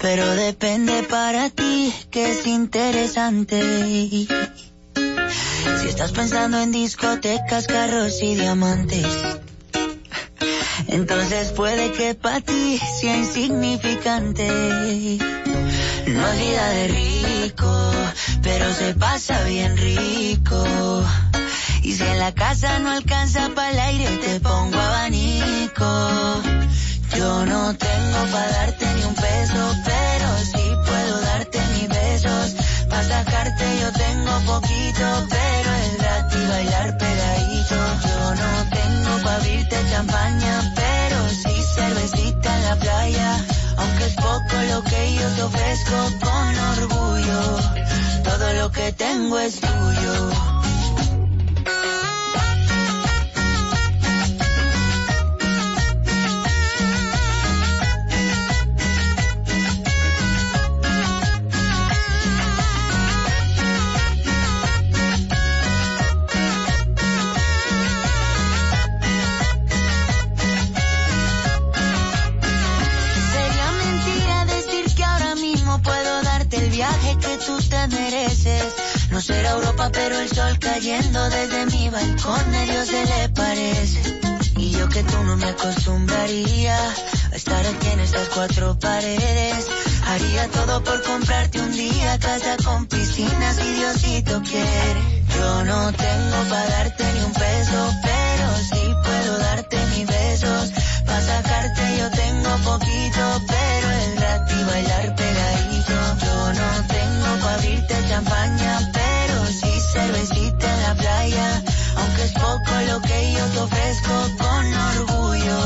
[0.00, 3.60] Pero depende para ti que es interesante.
[5.80, 9.06] Si estás pensando en discotecas, carros y diamantes,
[10.86, 14.48] entonces puede que para ti sea insignificante.
[16.06, 17.90] No es vida de rico,
[18.42, 21.04] pero se pasa bien rico.
[21.82, 26.40] Y si en la casa no alcanza para el aire, te pongo abanico.
[27.16, 32.54] Yo no tengo para darte ni un peso, pero sí puedo darte mis besos.
[32.88, 37.76] Para sacarte yo tengo poquito, pero es gratis bailar pegadito.
[38.06, 43.44] Yo no tengo para abrirte champaña, pero sí cervecita en la playa.
[43.78, 47.58] Aunque es poco lo que yo te ofrezco con orgullo.
[48.24, 50.57] Todo lo que tengo es tuyo.
[79.30, 84.20] Europa, pero el sol cayendo desde mi balcón a Dios se le parece.
[84.56, 86.76] Y yo que tú no me acostumbraría
[87.32, 89.66] a estar aquí en estas cuatro paredes.
[90.06, 95.24] Haría todo por comprarte un día casa con piscina si Diosito quiere.
[95.36, 100.72] Yo no tengo para darte ni un peso, pero sí puedo darte mis besos.
[101.06, 105.94] Para sacarte yo tengo poquito, pero es gratis bailar pegadito.
[106.24, 109.07] Yo no tengo para abrirte champaña, pero
[109.92, 111.62] cervecita en la playa.
[111.96, 115.58] Aunque es poco lo que yo te ofrezco con orgullo.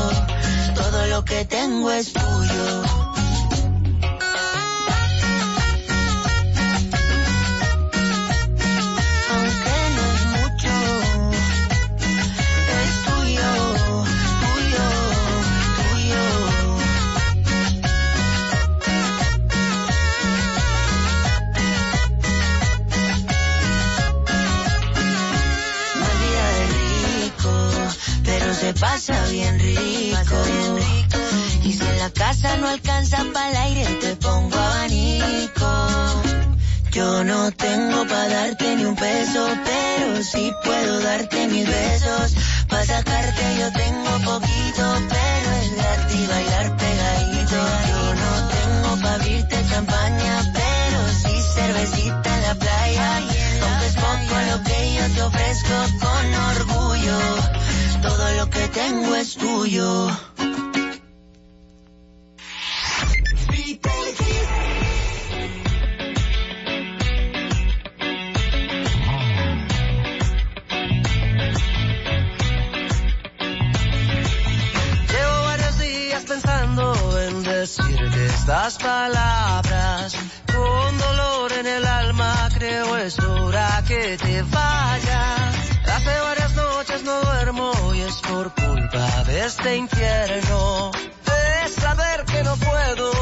[0.75, 3.12] Todo lo que tengo es tuyo.
[28.73, 30.35] Pasa bien rico.
[31.63, 36.23] Y si en la casa no alcanza para el aire, te pongo abanico.
[36.91, 42.35] Yo no tengo para darte ni un peso, pero sí puedo darte mis besos.
[42.69, 47.55] Para sacarte yo tengo poquito, pero es gratis bailar pegadito.
[47.89, 53.17] Yo no tengo para abrirte champaña, pero sí cervecita en la playa.
[53.63, 57.19] Aunque es poco lo que yo te ofrezco con orgullo,
[58.43, 60.07] lo que tengo es tuyo.
[77.43, 80.15] Decirte estas palabras.
[80.53, 84.92] Con dolor en el alma creo es hora que te vayas.
[88.27, 90.91] Por culpa de este infierno.
[91.25, 93.12] De saber que no puedo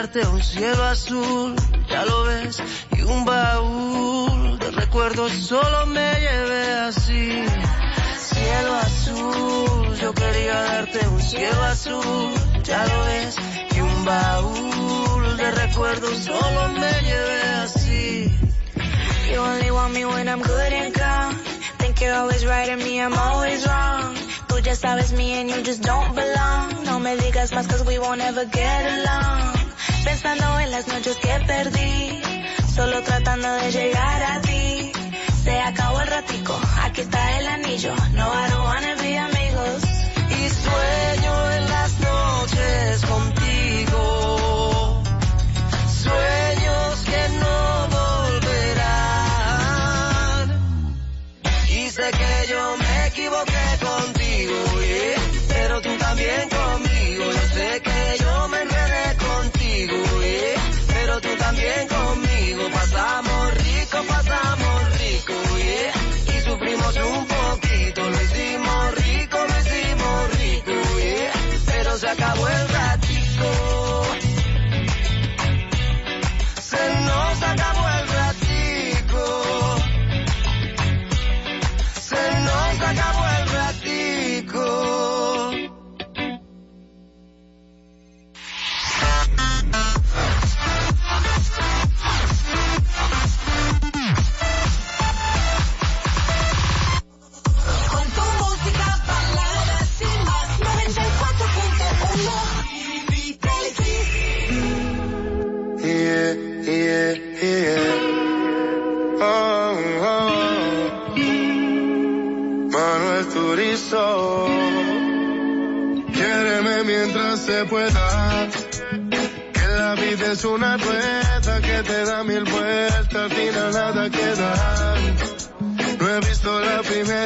[0.00, 1.54] un cielo azul,
[1.86, 2.62] ya lo ves,
[2.96, 7.44] y un baúl de recuerdos solo me llevé así.
[8.16, 12.32] Cielo azul, yo quería darte un cielo azul,
[12.64, 13.36] ya lo ves,
[13.76, 18.38] y un baúl de recuerdos solo me llevé así.
[19.30, 21.34] You only want me when I'm good and calm.
[21.78, 24.14] Think you're always right and me, I'm always wrong.
[24.48, 26.84] Tú ya sabes me and you just don't belong.
[26.86, 29.59] No me digas más cause we won't ever get along.
[30.04, 32.20] Pensando en las noches que perdí.
[32.74, 34.92] Solo tratando de llegar a ti.
[35.44, 37.94] Se acabó el ratico, aquí está el anillo.
[38.12, 39.39] No, I don't wanna be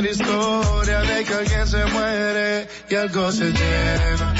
[0.02, 4.34] historia de que alguien se muere y algo se lleva.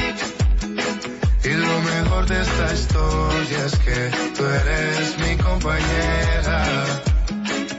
[1.44, 6.64] Y lo mejor de esta historia es que tú eres mi compañera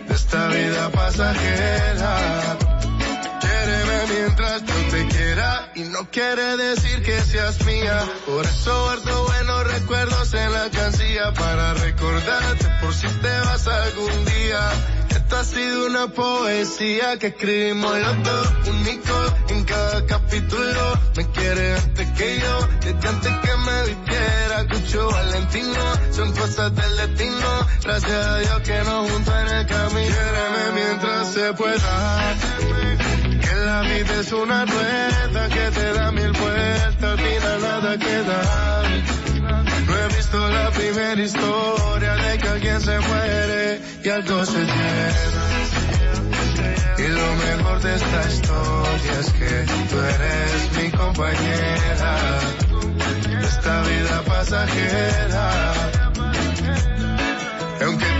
[0.08, 2.58] de esta vida pasajera.
[3.42, 8.04] Quiéreme mientras yo te quiera y no quiere decir que seas mía.
[8.26, 14.26] Por eso guardo buenos recuerdos en la cancilla para recordarte por si te vas algún
[14.26, 14.95] día.
[15.16, 21.00] Esta ha sido una poesía que escribimos los dos, único en cada capítulo.
[21.16, 25.84] Me quiere antes que yo, desde antes que me vistiera, Cucho Valentino.
[26.12, 30.16] Son cosas del destino, gracias a Dios que nos juntó en el camino.
[30.16, 32.36] Quiéreme mientras se pueda.
[33.42, 39.15] Que la vida es una rueda que te da mil vueltas, al final nada queda.
[40.26, 45.46] Visto la primera historia de que alguien se muere y algo se lleva.
[46.98, 52.40] Y lo mejor de esta historia es que tú eres mi compañera
[53.44, 55.74] esta vida pasajera.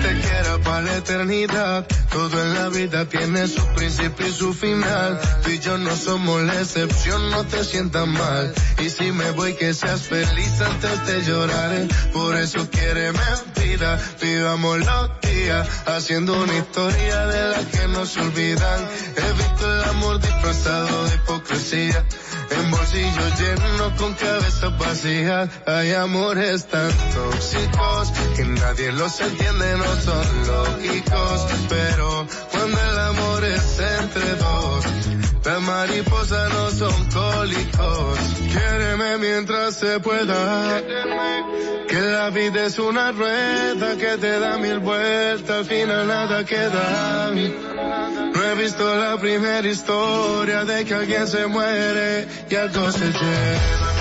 [0.06, 5.20] Te quiera para la eternidad, todo en la vida tiene su principio y su final.
[5.44, 8.54] Tú y yo no somos la excepción, no te sientas mal.
[8.80, 11.88] Y si me voy, que seas feliz antes de llorar.
[12.14, 13.12] Por eso quiere
[13.62, 18.80] vida, vivamos los días, haciendo una historia de la que no se olvidan.
[19.18, 22.06] He visto el amor disfrazado de hipocresía.
[22.52, 30.48] En bolsillos llenos con cabezas vacías hay amores tan tóxicos que nadie los entiende, son
[30.48, 31.46] lógicos.
[31.70, 34.86] Pero cuando el amor es entre dos,
[35.46, 38.20] las mariposas no son cólicos.
[38.52, 40.82] Quiéreme mientras se pueda.
[41.88, 47.32] Que la vida es una rueda que te da mil vueltas, al final nada queda.
[47.32, 53.95] No he visto la primera historia de que alguien se muere y algo se lleva.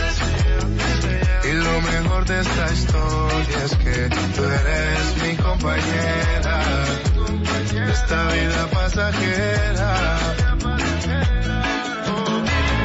[2.26, 6.84] De esta historia es que tú eres mi compañera
[7.90, 10.18] esta vida pasajera.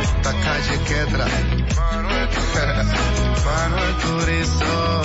[0.02, 1.28] Esta calle Quetra.
[3.46, 5.04] Manuel Turizo.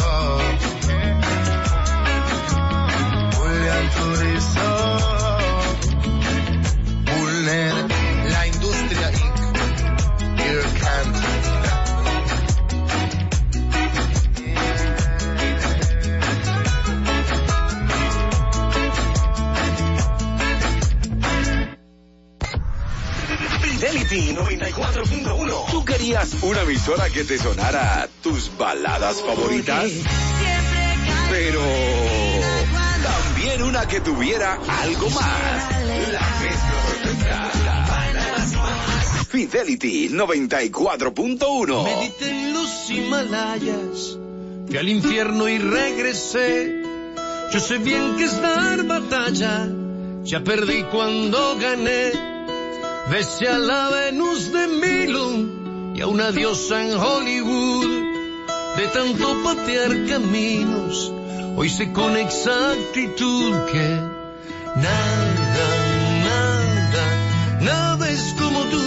[3.36, 4.73] Julián Turizo.
[23.84, 25.70] Fidelity 94.1.
[25.70, 29.92] ¿Tú querías una emisora que te sonara tus baladas favoritas?
[31.30, 31.60] Pero
[33.02, 35.70] también una que tuviera algo más.
[36.12, 37.50] La mezcla perfecta.
[39.28, 41.84] Fidelity 94.1.
[41.84, 44.18] Medité en los Himalayas,
[44.66, 46.82] fui al infierno y regresé.
[47.52, 49.68] Yo sé bien que es dar batalla,
[50.22, 52.33] ya perdí cuando gané.
[53.10, 58.02] Besé a la Venus de Milo y a una diosa en Hollywood.
[58.76, 61.12] De tanto patear caminos,
[61.54, 63.88] hoy sé con exactitud que
[64.76, 65.66] nada,
[66.24, 67.06] nada,
[67.60, 68.82] nada es como tú.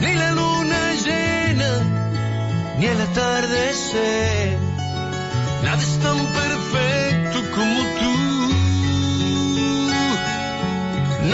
[0.00, 1.70] Ni la luna llena,
[2.78, 4.58] ni el atardecer.
[5.62, 7.07] Nada es tan perfecto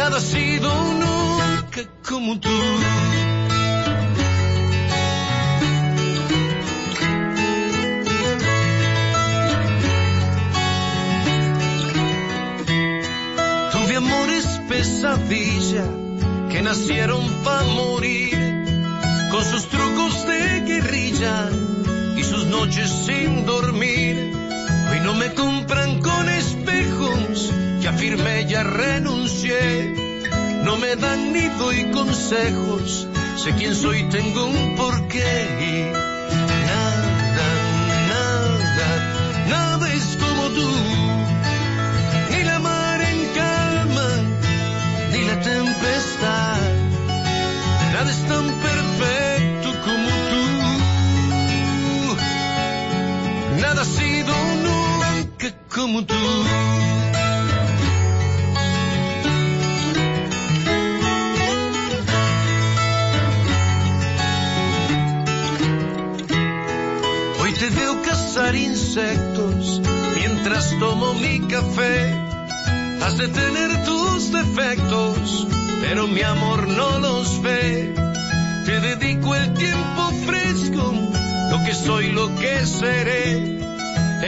[0.04, 2.50] Nada ha sido nunca como tú.
[13.72, 15.86] Tuve amores pesadilla
[16.50, 18.36] que nacieron para morir,
[19.30, 21.48] con sus trucos de guerrilla
[22.14, 24.34] y sus noches sin dormir.
[24.90, 26.28] Hoy no me compran con
[27.80, 29.94] ya firmé, ya renuncié.
[30.64, 33.06] No me dan ni doy consejos,
[33.36, 36.13] sé quién soy, tengo un porqué.
[55.84, 56.14] Como tú.
[67.42, 69.82] Hoy te veo cazar insectos
[70.16, 72.14] mientras tomo mi café.
[73.02, 75.46] Has de tener tus defectos,
[75.82, 77.94] pero mi amor no los ve.
[78.64, 80.94] Te dedico el tiempo fresco,
[81.50, 83.63] lo que soy, lo que seré.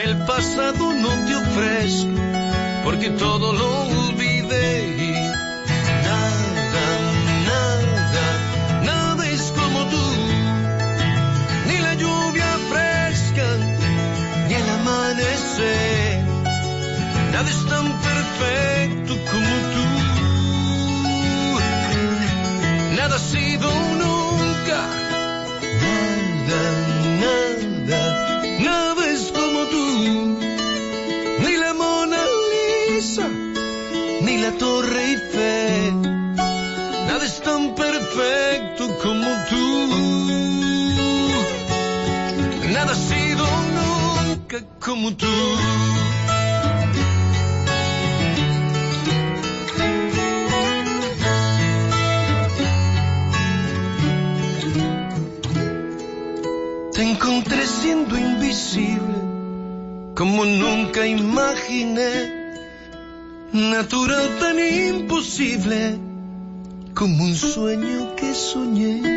[0.05, 2.11] El pasado no te ofrezco,
[2.85, 3.69] porque todo lo
[4.09, 5.31] olvidé.
[6.05, 6.91] Nada,
[7.47, 10.05] nada, nada es como tú
[11.67, 13.47] ni la lluvia fresca,
[14.49, 16.25] ni el amanecer.
[17.33, 19.85] Nada es tan perfecto como tú.
[22.97, 23.96] Nada ha sido
[44.81, 45.27] como tú.
[56.93, 59.17] Te encontré siendo invisible,
[60.15, 62.35] como nunca imaginé.
[63.53, 65.99] Natural tan imposible,
[66.95, 69.16] como un sueño que soñé.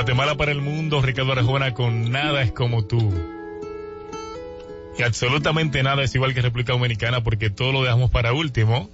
[0.00, 3.12] Guatemala para el mundo, Ricardo Arjona con Nada es como tú.
[4.98, 8.88] Y absolutamente nada es igual que República Dominicana porque todo lo dejamos para último.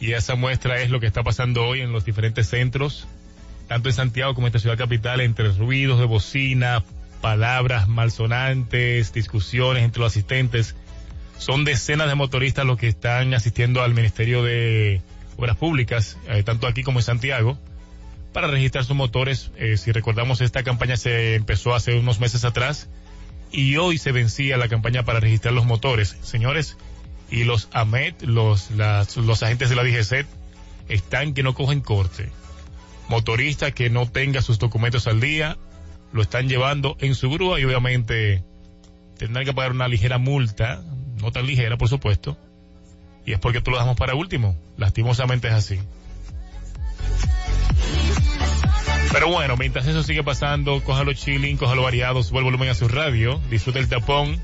[0.00, 3.06] Y esa muestra es lo que está pasando hoy en los diferentes centros,
[3.68, 6.82] tanto en Santiago como en esta ciudad capital, entre ruidos de bocina,
[7.20, 10.74] palabras malsonantes, discusiones entre los asistentes.
[11.36, 15.02] Son decenas de motoristas los que están asistiendo al Ministerio de
[15.36, 17.58] Obras Públicas, eh, tanto aquí como en Santiago,
[18.36, 19.50] para registrar sus motores.
[19.56, 22.90] Eh, si recordamos, esta campaña se empezó hace unos meses atrás
[23.50, 26.18] y hoy se vencía la campaña para registrar los motores.
[26.20, 26.76] Señores,
[27.30, 30.26] y los AMET, los, los agentes de la DGCET,
[30.90, 32.28] están que no cogen corte.
[33.08, 35.56] Motorista que no tenga sus documentos al día,
[36.12, 38.44] lo están llevando en su grúa y obviamente
[39.16, 40.82] tendrán que pagar una ligera multa,
[41.22, 42.36] no tan ligera por supuesto,
[43.24, 44.58] y es porque tú lo dejamos para último.
[44.76, 45.80] Lastimosamente es así.
[49.12, 52.88] Pero bueno, mientras eso sigue pasando, cójalo chilling, cójalo variado, sube el volumen a su
[52.88, 54.40] radio, disfruta el tapón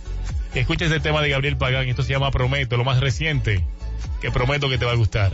[0.54, 1.88] y escucha este tema de Gabriel Pagán.
[1.88, 3.64] Esto se llama Prometo, lo más reciente,
[4.20, 5.32] que prometo que te va a gustar.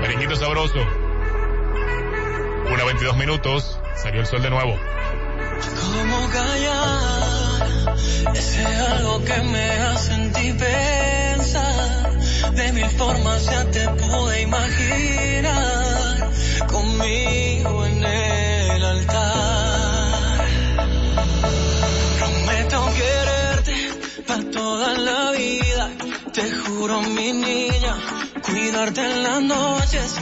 [0.00, 0.78] Merenguito sabroso.
[2.72, 4.76] Una 22 minutos, salió el sol de nuevo.
[5.80, 7.96] ¿Cómo callar
[8.34, 12.20] ese algo que me hace en ti pensar?
[12.54, 16.30] De mil formas ya te pude imaginar
[16.68, 17.49] conmigo
[26.32, 27.96] Te juro, mi niña,
[28.42, 30.14] cuidarte en las noches.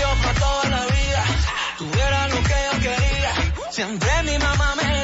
[0.00, 1.24] Yo para toda la vida
[1.78, 3.70] tuviera lo que yo quería.
[3.70, 4.97] Siempre mi mamá me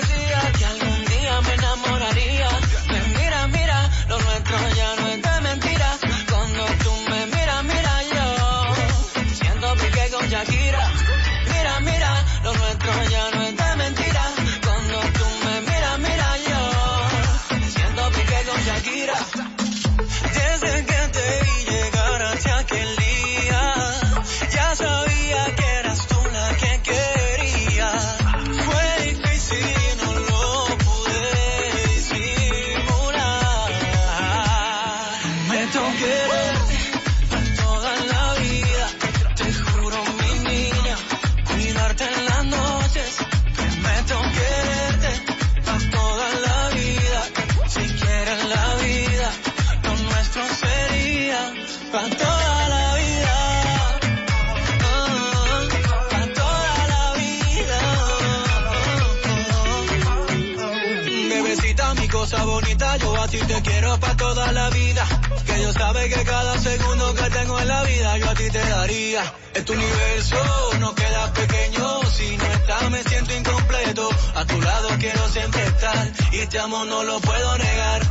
[66.09, 69.23] que cada segundo que tengo en la vida yo a ti te daría.
[69.55, 70.37] Este universo
[70.81, 74.09] no queda pequeño, si no estás me siento incompleto.
[74.35, 78.03] A tu lado quiero siempre estar y te amo no lo puedo negar.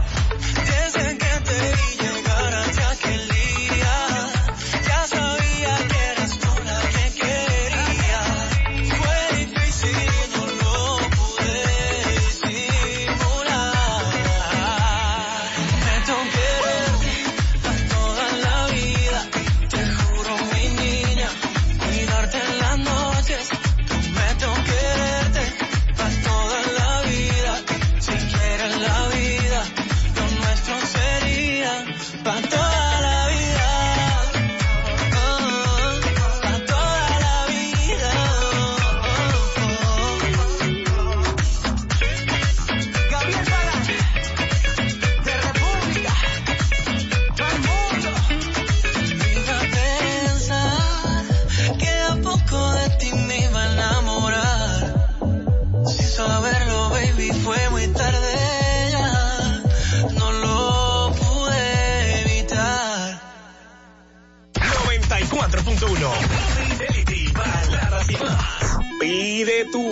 [0.72, 3.33] Desde que te vi llegar hacia aquel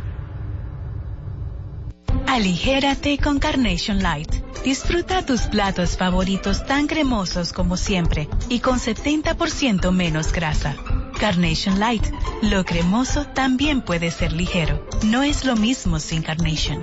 [2.28, 4.32] Aligérate con Carnation Light.
[4.64, 10.76] Disfruta tus platos favoritos tan cremosos como siempre y con 70% menos grasa.
[11.20, 12.06] Carnation Light.
[12.42, 14.88] Lo cremoso también puede ser ligero.
[15.04, 16.82] No es lo mismo sin Carnation.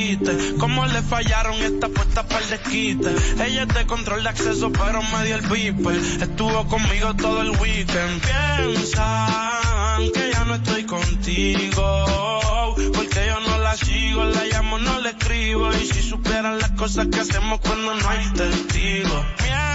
[0.00, 0.56] Quite.
[0.58, 3.10] Como le fallaron esta puesta para el desquite.
[3.44, 5.96] Ella de control de acceso, pero me dio el viper.
[5.96, 8.22] Estuvo conmigo todo el weekend.
[8.22, 12.74] Piensan que ya no estoy contigo.
[12.94, 15.72] Porque yo no la sigo, la llamo, no le escribo.
[15.72, 19.24] Y si supieran las cosas que hacemos cuando no hay testigos.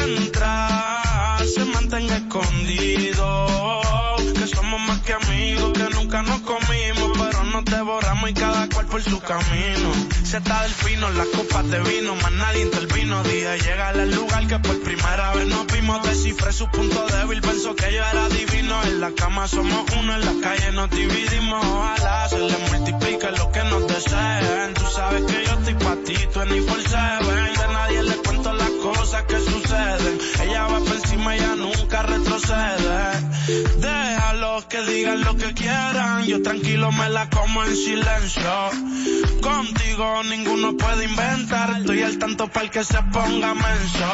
[0.07, 3.81] Mientras se mantenga escondido.
[4.33, 6.84] Que somos más que amigos, que nunca nos comimos,
[7.65, 9.91] nos devoramos y cada cual por su camino.
[10.23, 13.23] Se está del fino, las copas de vino, más nadie intervino.
[13.23, 17.75] Dije, llega al lugar que por primera vez nos vimos, descifré su punto débil, pensó
[17.75, 18.83] que yo era divino.
[18.83, 21.65] En la cama somos uno, en la calle nos dividimos.
[21.65, 24.73] Ojalá se le multiplique lo que nos deseen.
[24.73, 27.53] Tú sabes que yo estoy pa' ti, tú en por seven.
[27.53, 28.44] De nadie le cuento las
[29.05, 30.17] cosas que suceden.
[30.41, 33.11] Ella va por encima, ella nunca retrocede.
[33.77, 36.25] Déjalo que digan lo que quieran.
[36.25, 38.51] Yo tranquilo me la como en silencio.
[39.41, 41.81] Contigo ninguno puede inventar.
[41.81, 44.09] Estoy al tanto para el que se ponga menso.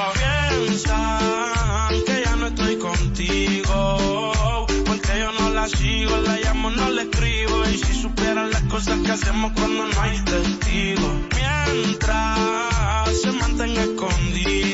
[0.60, 4.66] Piensan que ya no estoy contigo.
[4.86, 7.64] Porque yo no la sigo, la llamo, no le escribo.
[7.70, 11.14] Y si supieran las cosas que hacemos cuando no hay testigos.
[11.38, 14.71] Mientras se mantenga escondido.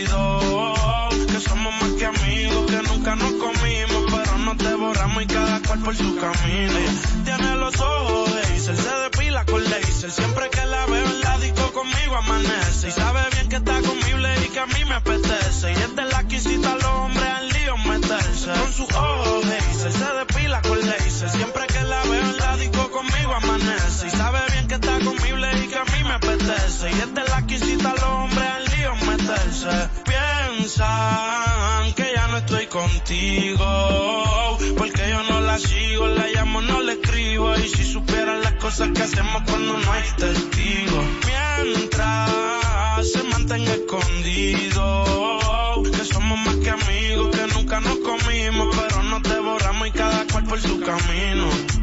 [5.88, 6.74] Por su camino.
[7.24, 10.12] Tiene los ojos de Hazel, se depila con laser.
[10.12, 12.90] Siempre que la veo en la disco conmigo amanece.
[12.90, 15.72] Y sabe bien que está conmigo y que a mí me apetece.
[15.72, 18.52] Y es de la que incita a los hombres al lío meterse.
[18.52, 21.30] Con sus ojos de Hazel, se depila con laser.
[21.30, 24.08] Siempre que la veo en la disco conmigo amanece.
[24.08, 26.92] Y sabe bien que está conmigo y que a mí me apetece.
[26.92, 29.90] Y es de la que incita a los hombres al lío meterse.
[30.68, 34.58] Piensan que ya no estoy contigo.
[34.78, 37.56] Porque yo no la sigo, la llamo, no le escribo.
[37.56, 41.06] Y si supieran las cosas que hacemos cuando no hay testigos.
[41.64, 45.06] Mientras se mantenga escondido.
[45.84, 48.76] Que somos más que amigos, que nunca nos comimos.
[48.76, 51.77] Pero nos devoramos y cada cual por su camino.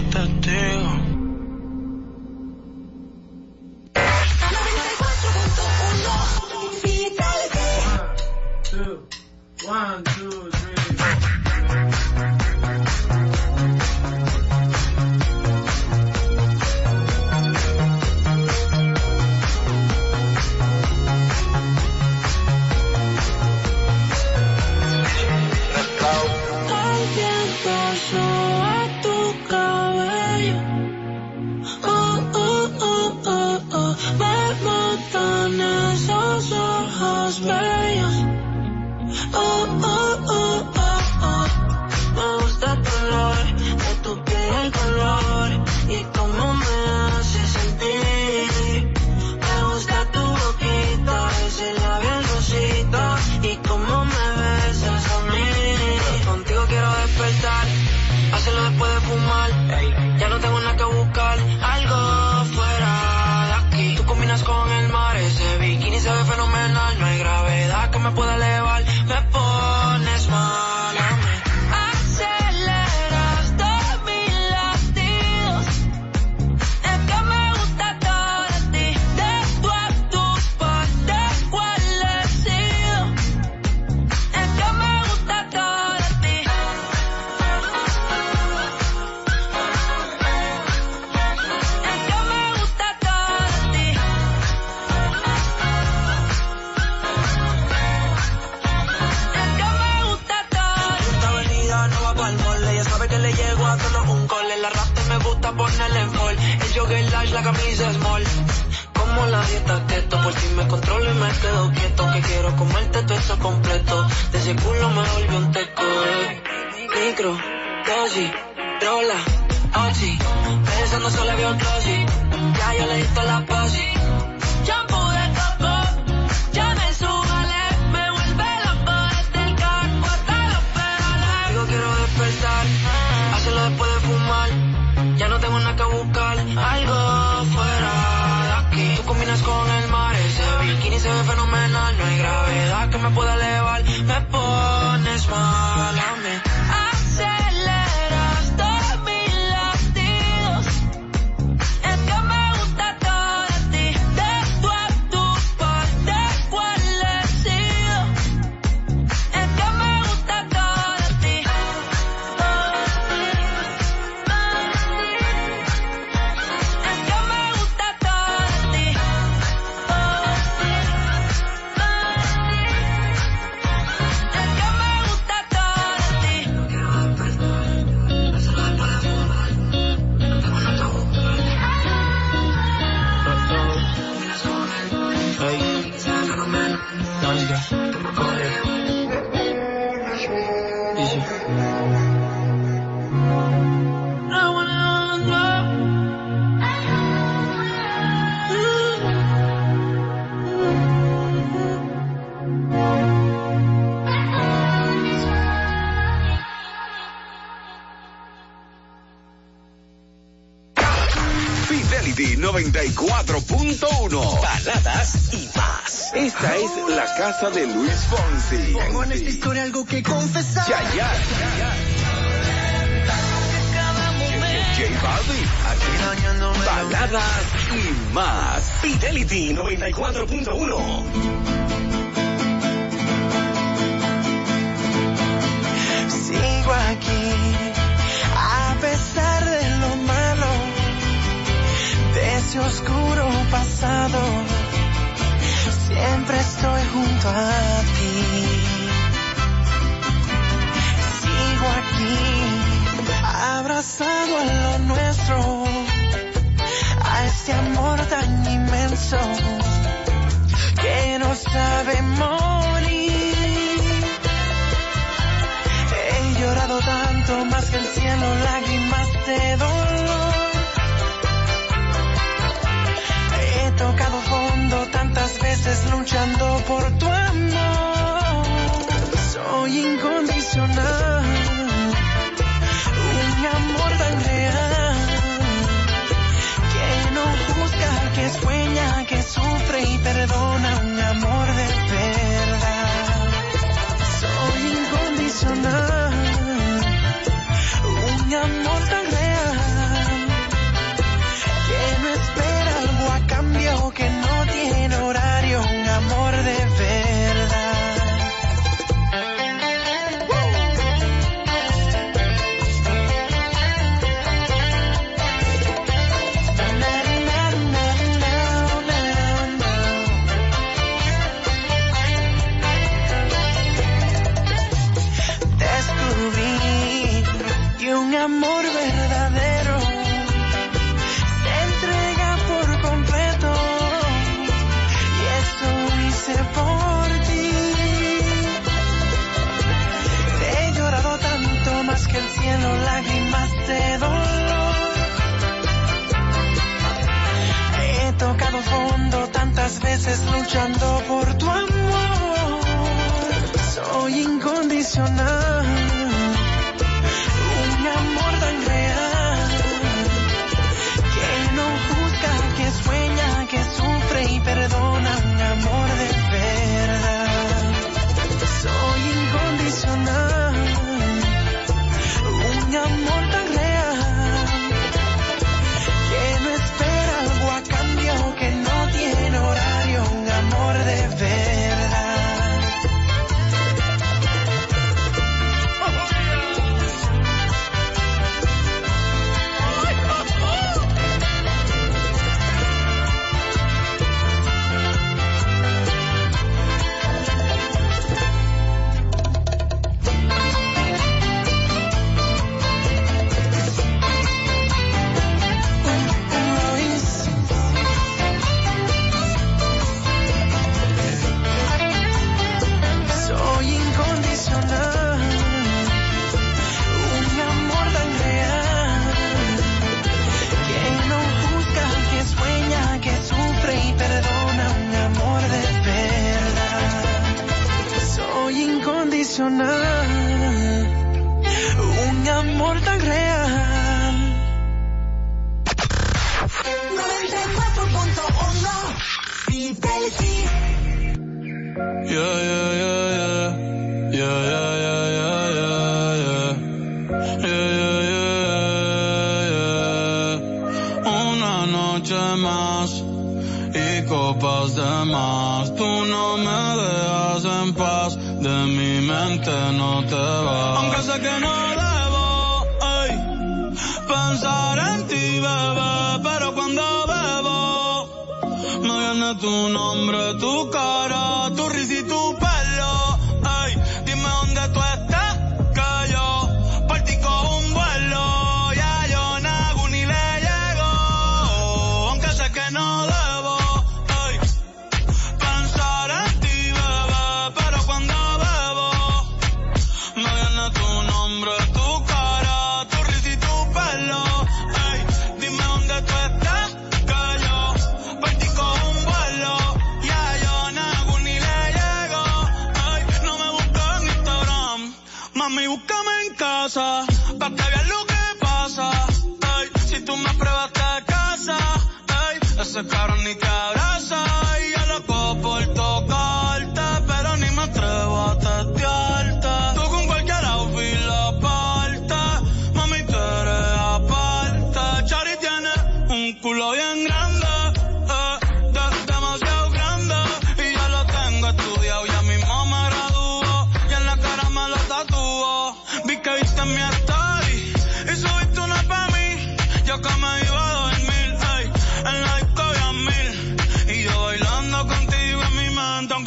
[0.00, 1.10] One the deal.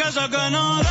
[0.04, 0.83] because I'm gonna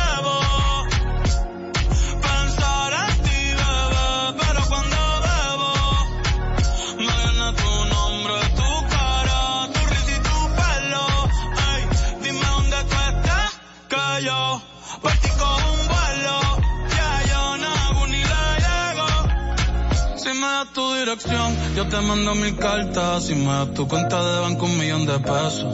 [21.75, 25.19] Yo te mando mil cartas y me das tu cuenta de banco un millón de
[25.19, 25.65] pesos.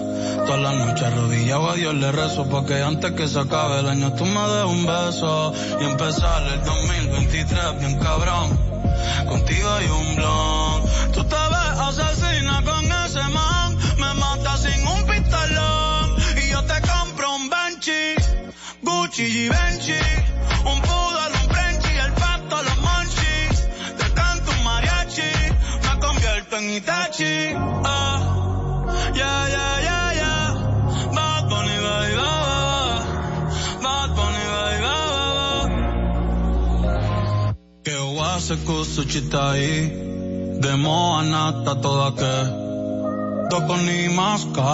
[0.48, 4.12] Todas las noches arrodillado a Dios le rezo porque antes que se acabe el año
[4.16, 8.58] tú me des un beso y empezar el 2023 bien cabrón.
[9.28, 10.82] Contigo hay un blon.
[11.14, 13.78] Tú te ves asesina con ese man.
[14.00, 16.16] Me mata sin un pistolón.
[16.44, 18.16] Y yo te compro un Benchi.
[18.82, 19.94] Gucci y Benchi.
[20.66, 20.99] Un
[26.60, 27.36] en Itachi.
[27.86, 28.20] Ah,
[29.20, 30.36] ya, ya, ya, ya.
[31.16, 31.78] Bad Bunny.
[33.84, 34.44] Bad Bunny.
[37.84, 39.78] Que guase cosa chita ahí.
[40.64, 40.72] De
[41.84, 42.36] toda que.
[43.50, 44.74] Doko ni maska.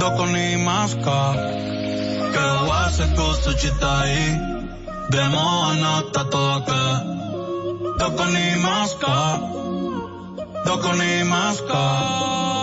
[0.00, 1.20] Doko ni maska.
[2.34, 4.24] Que guase cosa chita ahí.
[5.12, 6.84] De moa nata toda que.
[8.00, 9.61] Doko ni maska.
[10.64, 12.61] Doconi Masca.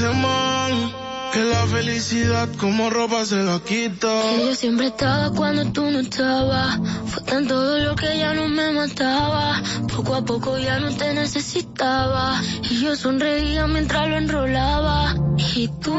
[0.00, 4.08] Que la felicidad como ropa se la quita.
[4.08, 6.80] Que yo siempre estaba cuando tú no estabas.
[7.04, 9.62] Fue tanto dolor que ya no me mataba.
[9.94, 12.40] Poco a poco ya no te necesitaba.
[12.70, 15.14] Y yo sonreía mientras lo enrolaba.
[15.54, 15.94] Y tú,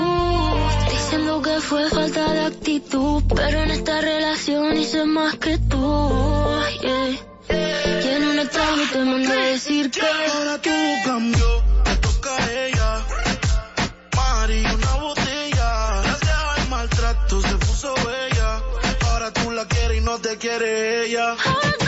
[0.90, 3.22] diciendo que fue falta de actitud.
[3.36, 6.10] Pero en esta relación hice más que tú.
[6.82, 8.03] Yeah.
[8.03, 10.72] Y en un extraño te mandé a decir que ahora tú
[11.06, 11.70] cambió.
[20.11, 21.38] no te quiere ella.
[21.45, 21.81] Oh,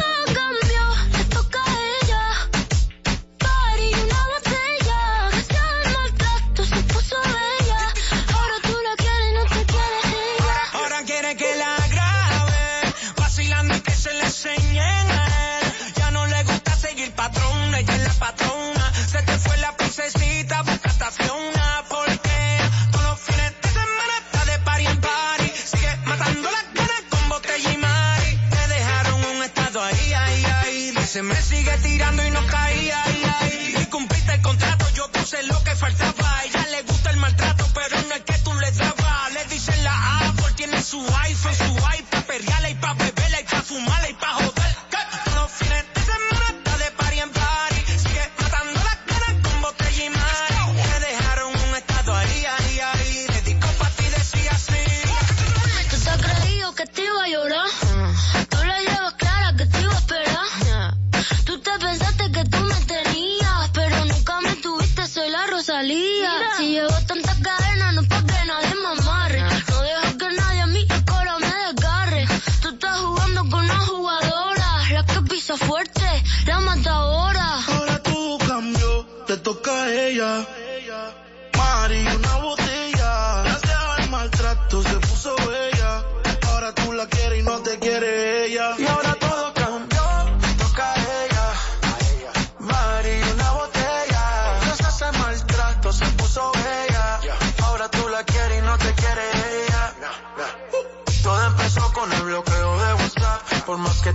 [75.84, 77.33] fuerte, la matadora.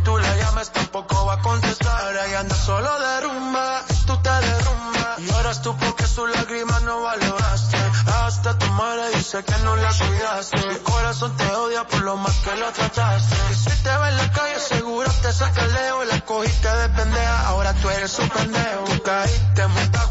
[0.05, 2.17] tú la llames tampoco va a contestar.
[2.27, 5.19] Ella anda solo de rumba, tú te derrumbas.
[5.19, 5.75] Y ahora es tú
[6.07, 7.77] su lágrima no valoraste.
[8.25, 10.57] Hasta tu madre dice que no la cuidaste.
[10.59, 13.37] El corazón te odia por lo mal que lo trataste.
[13.51, 15.79] Y si te ve en la calle seguro te saca el.
[16.09, 18.85] La cogiste de pendeja, ahora tú eres un pendejo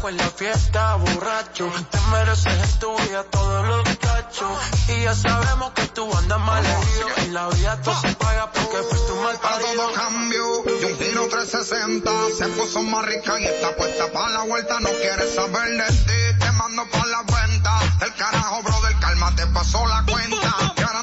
[0.08, 1.70] en la fiesta, borracho.
[1.90, 4.50] Te mereces en tu vida todos los cachos.
[4.88, 7.08] Y ya sabemos que tú andas mal herido.
[7.18, 9.72] En la vida todo se paga porque fuiste un mal parido.
[9.74, 12.10] todo cambio, y un giro 360.
[12.38, 14.80] Se puso más rica y está puesta para la vuelta.
[14.80, 17.78] No quiere saber de ti, te mando para la venta.
[18.00, 20.72] El carajo, brother, calma, te pasó la cuenta.
[20.76, 21.02] Y ahora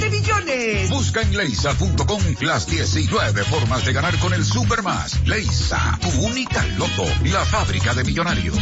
[0.09, 0.89] millones.
[0.89, 5.19] Busca en leisa.com las 19 formas de ganar con el Supermas.
[5.25, 8.57] Leisa, tu única loto, la fábrica de millonarios.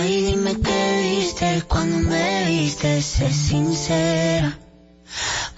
[0.00, 4.56] Ay, dime qué viste cuando me viste, sé sincera.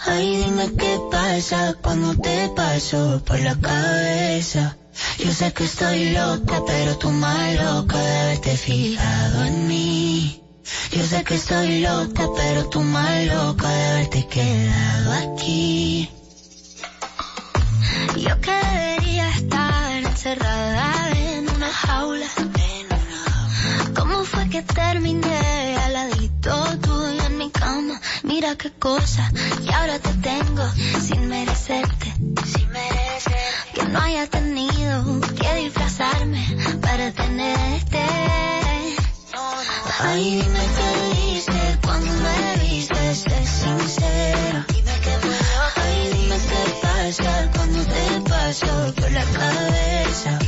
[0.06, 4.78] Ay, dime qué pasa cuando te paso por la cabeza.
[5.18, 10.42] Yo sé que estoy loca, pero tú más loca de haberte fijado en mí.
[10.90, 16.10] Yo sé que estoy loca, pero tú más loca de haberte quedado aquí.
[18.16, 18.59] Yo que
[24.50, 28.00] que terminé al ladito tuyo en mi cama?
[28.24, 29.30] Mira qué cosa,
[29.64, 30.64] y ahora te tengo
[31.06, 32.06] sin merecerte.
[32.52, 33.52] Sin merecer.
[33.74, 36.44] Que no haya tenido que disfrazarme
[36.82, 38.00] para tenerte.
[40.00, 44.66] Ay, dime qué viste cuando me viste, sé sincera.
[45.76, 50.38] Ay, dime qué pasa cuando te paso por la cabeza.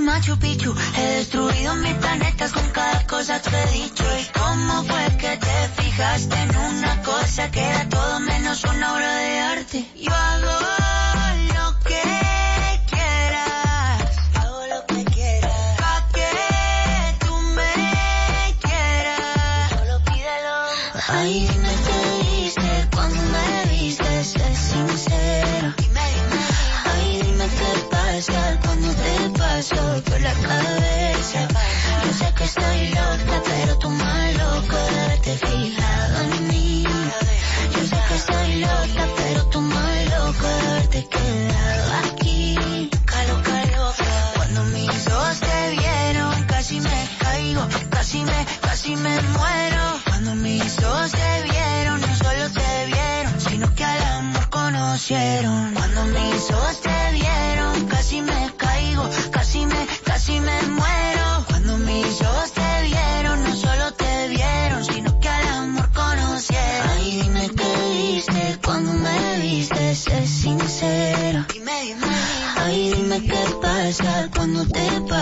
[0.00, 0.74] Machu Picchu.
[0.96, 4.04] He destruido mis planetas con cada cosa que he dicho.
[4.20, 9.16] ¿Y cómo fue que te fijaste en una cosa que era todo menos una obra
[9.16, 9.86] de arte?
[9.96, 11.07] Yo hago
[32.38, 33.17] Yo sé que estoy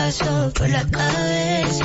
[0.07, 1.85] por la cabeza.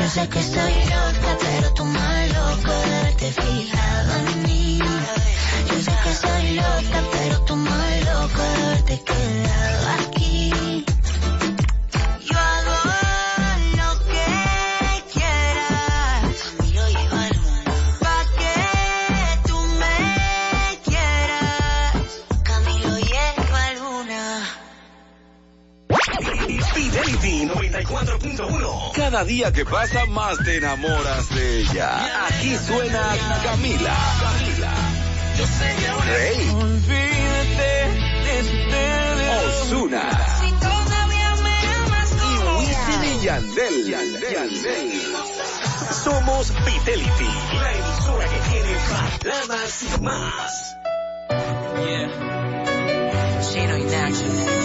[0.00, 4.78] Yo sé que estoy loca, pero tú más loca de haberte fijado en mí.
[4.78, 10.81] Yo sé que estoy loca, pero tú más loca de haberte quedado aquí.
[29.12, 32.26] Cada día que pasa más te enamoras de ella.
[32.28, 33.14] Aquí suena
[33.44, 33.94] Camila.
[35.36, 36.48] Yo sé que ahora Rey.
[36.48, 37.72] olvídate
[38.24, 39.64] de ustedes.
[39.64, 40.02] Osuna.
[40.40, 43.86] Si todavía me amas como Wisin y Yandel.
[43.86, 45.02] Yandel.
[46.02, 47.30] Somos Fidelity,
[47.60, 48.72] la emisora que tiene
[49.82, 50.78] y más.
[51.84, 53.40] Yeah.
[53.42, 54.61] Chino y Nacho.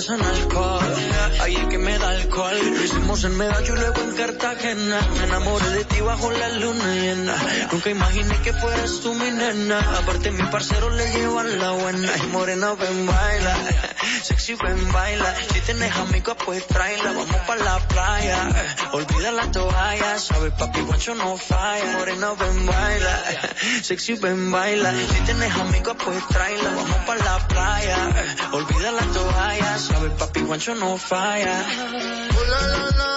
[0.00, 0.94] Se pasan alcohol.
[1.40, 2.56] Ahí es que me da alcohol.
[2.74, 5.00] Lo hicimos en Medallo y luego en Cartagena.
[5.18, 7.34] Me enamoré de ti bajo la luna llena.
[7.70, 9.80] Nunca imaginé que fueras tú mi nena.
[9.98, 12.08] Aparte mi parcero le llevan la buena.
[12.16, 13.56] Y morena ven baila.
[14.32, 15.34] Sexy ven baila.
[15.52, 17.12] Si tienes amigos pues tráela.
[17.12, 18.38] Vamos pa' la playa.
[18.92, 20.18] Olvida la toalla.
[20.18, 21.98] Sabes papi guacho no falla.
[21.98, 23.14] Morena ven baila.
[23.82, 24.90] Sexy ven baila.
[24.94, 26.70] Si tienes amigos pues tráela.
[26.70, 27.98] Vamos pa' la playa.
[28.52, 29.78] Olvida la toalla.
[29.78, 31.56] Sabes papi guacho no falla.
[32.48, 33.11] La, la, la,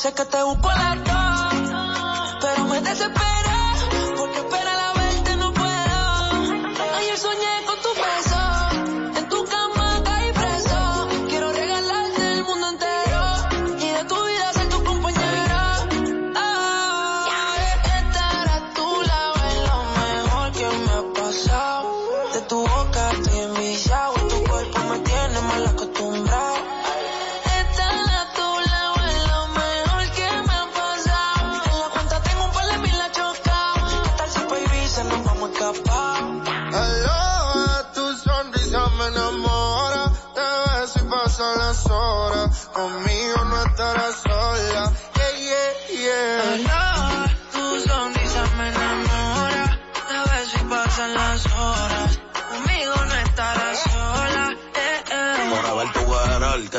[0.00, 0.94] Sé que te busco a.
[2.40, 3.37] Pero me desespera.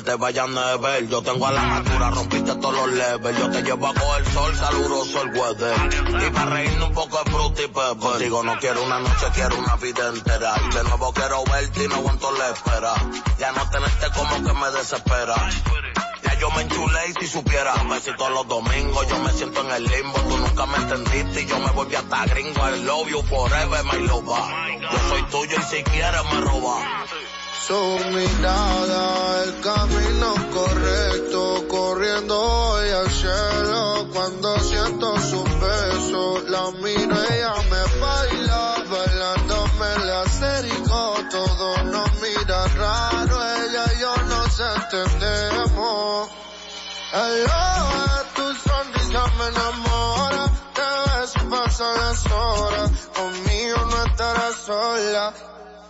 [0.10, 1.08] Te vayan a ver.
[1.08, 3.38] Yo tengo a la altura, rompiste todos los levels.
[3.38, 5.76] Yo te llevo a coger sol, caluroso el weather.
[6.26, 7.98] Y para reírnos un poco de fruta y pepper.
[8.00, 10.54] Contigo no quiero una noche, quiero una vida entera.
[10.74, 12.94] De nuevo quiero verte y no aguanto la espera.
[13.38, 15.36] Ya no tenerte como que me desespera.
[16.24, 19.84] Ya yo me enchulé y si supiera, besito los domingos, yo me siento en el
[19.84, 23.84] limbo, tú nunca me entendiste y yo me volví hasta gringo, I love you forever,
[23.86, 24.82] my lover.
[24.82, 27.06] Yo soy tuyo y si quieres me roba.
[27.70, 34.10] Su mirada, el camino correcto, corriendo hoy al cielo.
[34.12, 41.16] Cuando siento su beso, la miro, ella me baila, bailándome la acerico.
[41.30, 46.30] Todo nos mira raro, ella y yo nos entendemos.
[47.14, 52.92] Hello, tu sonrisa me enamora, te ves pasan las horas.
[53.14, 55.34] Conmigo no estarás sola.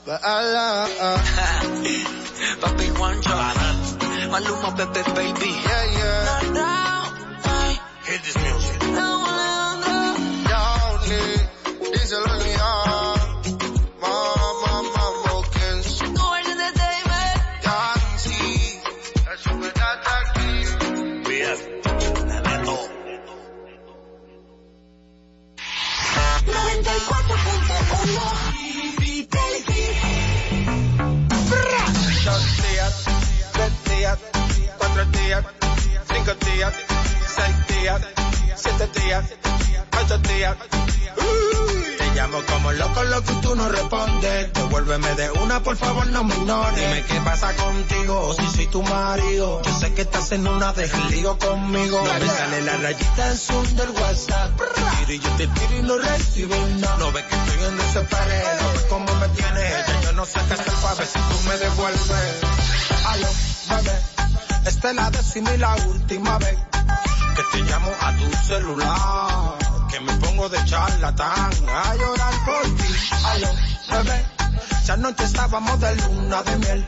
[0.10, 0.90] Baila.
[2.62, 3.38] Papi Juancho.
[4.34, 5.52] Maluma, Pepe, baby.
[5.54, 6.26] Yeah, yeah.
[6.26, 6.72] No, no,
[7.46, 7.74] ay.
[8.10, 8.80] Hit this music.
[8.90, 9.98] No, Alejandro.
[10.50, 11.30] Downey,
[11.94, 12.74] díselo ya.
[14.02, 15.06] Mamá, mamá,
[15.54, 15.78] ¿quién
[35.30, 35.46] días,
[36.12, 36.74] cinco días,
[37.28, 38.02] seis días,
[38.56, 39.26] siete días,
[40.02, 40.58] ocho días.
[41.18, 41.98] Uy.
[42.00, 44.54] Te llamo como loco, loco y tú no respondes.
[44.54, 46.76] Devuélveme de una, por favor, no me ignores.
[46.76, 49.62] Dime qué pasa contigo, si soy tu marido.
[49.62, 52.02] Yo sé que estás en una, el lío conmigo.
[52.04, 54.60] Me sale la rayita en zoom del WhatsApp.
[54.98, 56.98] Tiro y yo te tiro y no recibo nada.
[56.98, 59.88] No ves que estoy en desespero, no ves cómo me tienes.
[59.88, 62.42] Ya yo no sé qué hacer para ver si tú me devuelves.
[63.06, 63.28] Aló,
[63.70, 64.19] bebé,
[64.70, 66.58] esta es la décima y la última vez
[67.36, 69.58] que te llamo a tu celular.
[69.90, 72.94] Que me pongo de charlatán a llorar por ti.
[73.26, 73.50] Aló,
[73.92, 74.26] bebé,
[74.84, 76.88] esa noche estábamos de luna de miel.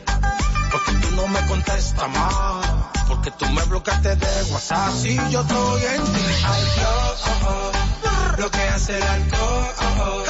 [0.70, 2.66] Porque tú no me contestas más.
[3.08, 4.92] Porque tú me bloqueaste de WhatsApp.
[4.94, 6.26] Si yo estoy en ti.
[6.46, 9.74] Ay, Dios, oh, oh, lo que hace el alcohol.
[9.80, 10.24] Oh, oh.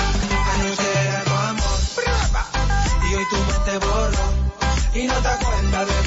[0.55, 1.73] Anoche era tu amor.
[3.11, 4.43] Y hoy tu mente borró
[4.95, 6.02] y no te acuerdas de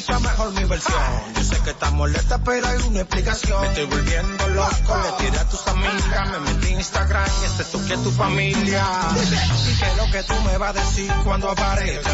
[0.00, 1.34] escucha mejor mi versión.
[1.34, 3.60] Yo sé que estás molesta, pero hay una explicación.
[3.60, 7.64] Me estoy volviendo loco, le tiré a tus amigas, me metí en Instagram y este
[7.64, 8.84] toque a tu familia.
[9.12, 12.10] ¿Y qué es lo que tú me vas a decir cuando aparezca?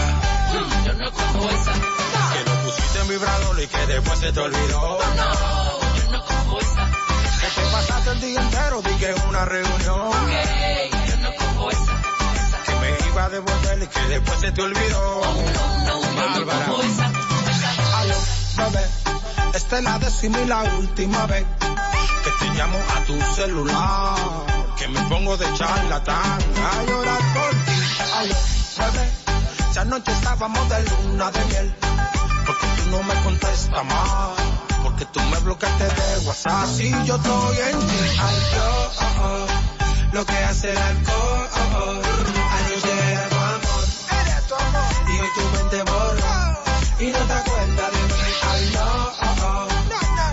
[0.84, 1.72] Yo no como esa.
[1.72, 4.98] Que lo pusiste en vibrador y que después se te olvidó.
[5.16, 6.90] No, yo no como esa.
[7.40, 10.10] Que te pasaste el día entero, dije en una reunión.
[11.08, 12.02] yo no como esa.
[12.66, 15.20] Que me iba a devolver y que después se te olvidó.
[16.16, 17.15] Bárbara.
[18.06, 18.86] Aló, bebé,
[19.54, 21.44] esta es la décima y la última vez
[22.22, 24.16] que te llamo a tu celular.
[24.76, 26.38] Que me pongo de charlatán
[26.70, 27.72] a llorar por ti.
[28.14, 28.34] Aló,
[28.78, 29.10] bebé,
[29.70, 31.74] esa noche estábamos de luna de miel.
[32.46, 34.30] Porque tú no me contestas más.
[34.84, 36.66] Porque tú me bloqueaste de WhatsApp.
[36.76, 38.18] Si yo estoy en ti.
[38.20, 39.46] Ay, yo, oh, oh,
[40.12, 41.48] lo que hace el alcohol.
[41.54, 42.02] Oh, oh.
[42.56, 44.86] Anoche era tu amor.
[45.08, 46.46] Y hoy tu mente borró
[46.98, 47.55] y no te acuerdas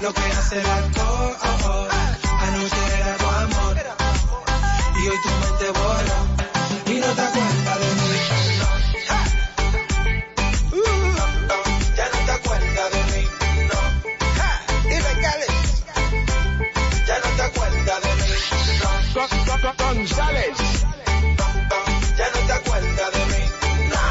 [0.03, 1.38] lo que hace el alcohol.
[1.41, 1.88] Oh, oh.
[2.45, 3.77] Anoche era tu amor
[4.99, 6.19] y hoy tu mente borró
[6.88, 8.19] y no te acuerdas de mí.
[10.73, 10.85] Uh,
[11.95, 13.23] ya no te acuerdas de mí.
[13.69, 13.80] No.
[14.89, 15.49] Dime, Cali.
[17.07, 18.38] Ya no te acuerdas de mí.
[18.84, 19.23] No.
[19.85, 20.57] González.
[22.17, 23.43] Ya no te acuerdas de mí.
[23.93, 24.03] No.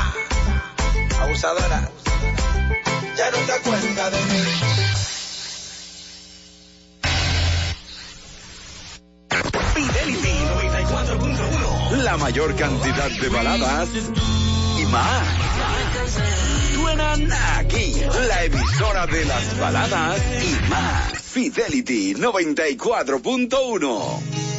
[1.22, 1.80] Abusadora.
[3.18, 4.31] Ya no te acuerdas de mí.
[12.02, 13.88] La mayor cantidad de baladas
[14.78, 15.28] y más.
[16.74, 17.94] Suenan aquí,
[18.28, 21.12] la emisora de las baladas y más.
[21.22, 24.51] Fidelity 94.1.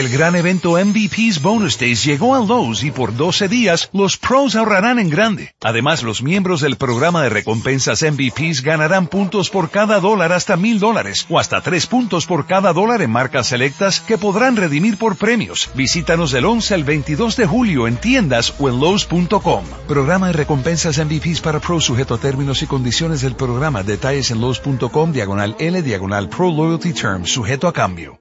[0.00, 4.56] El gran evento MVP's Bonus Days llegó a Lowe's y por 12 días los pros
[4.56, 5.54] ahorrarán en grande.
[5.60, 10.80] Además, los miembros del programa de recompensas MVP's ganarán puntos por cada dólar hasta mil
[10.80, 15.16] dólares o hasta tres puntos por cada dólar en marcas selectas que podrán redimir por
[15.16, 15.68] premios.
[15.74, 19.66] Visítanos del 11 al 22 de julio en tiendas o en Lowe's.com.
[19.86, 23.82] Programa de recompensas MVP's para pros sujeto a términos y condiciones del programa.
[23.82, 28.18] Detalles en Lowe's.com diagonal L diagonal Pro Loyalty Terms sujeto a cambio.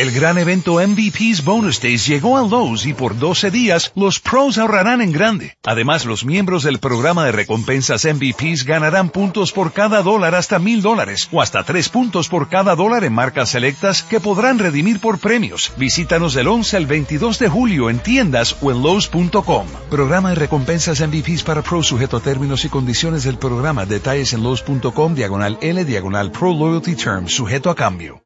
[0.00, 4.56] El gran evento MVP's Bonus Days llegó a Lowe's y por 12 días los pros
[4.56, 5.58] ahorrarán en grande.
[5.62, 10.80] Además, los miembros del programa de recompensas MVP's ganarán puntos por cada dólar hasta mil
[10.80, 15.18] dólares o hasta tres puntos por cada dólar en marcas selectas que podrán redimir por
[15.18, 15.70] premios.
[15.76, 19.66] Visítanos del 11 al 22 de julio en tiendas o en Lowe's.com.
[19.90, 23.84] Programa de recompensas MVP's para pros sujeto a términos y condiciones del programa.
[23.84, 28.22] Detalles en Lowe's.com diagonal L diagonal Pro Loyalty Terms sujeto a cambio.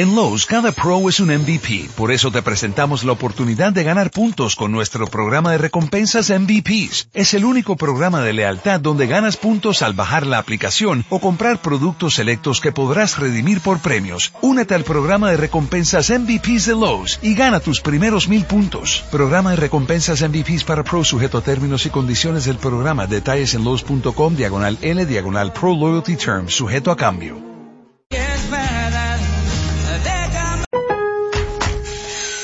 [0.00, 4.10] En Lowe's, cada pro es un MVP, por eso te presentamos la oportunidad de ganar
[4.10, 7.08] puntos con nuestro programa de recompensas MVPs.
[7.12, 11.60] Es el único programa de lealtad donde ganas puntos al bajar la aplicación o comprar
[11.60, 14.32] productos selectos que podrás redimir por premios.
[14.40, 19.04] Únete al programa de recompensas MVPs de Lowe's y gana tus primeros mil puntos.
[19.10, 23.06] Programa de recompensas MVPs para pro sujeto a términos y condiciones del programa.
[23.06, 27.49] Detalles en Lowe's.com diagonal L diagonal Pro Loyalty Terms sujeto a cambio.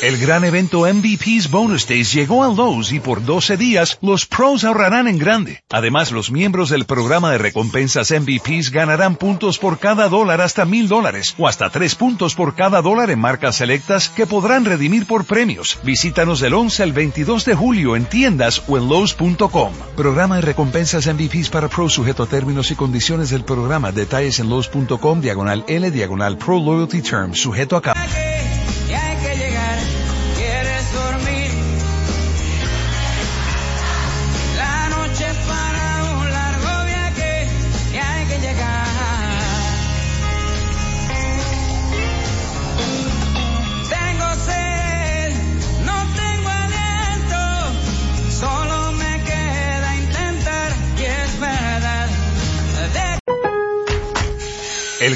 [0.06, 4.62] El gran evento MVP's Bonus Days llegó a Lowe's y por 12 días los pros
[4.62, 5.64] ahorrarán en grande.
[5.68, 10.86] Además, los miembros del programa de recompensas MVP's ganarán puntos por cada dólar hasta mil
[10.86, 15.24] dólares o hasta tres puntos por cada dólar en marcas selectas que podrán redimir por
[15.24, 15.76] premios.
[15.82, 19.72] Visítanos del 11 al 22 de julio en tiendas o en Lowe's.com.
[19.96, 23.90] Programa de recompensas MVP's para pros sujeto a términos y condiciones del programa.
[23.90, 28.35] Detalles en Lowe's.com diagonal L diagonal Pro Loyalty Terms sujeto a cambio.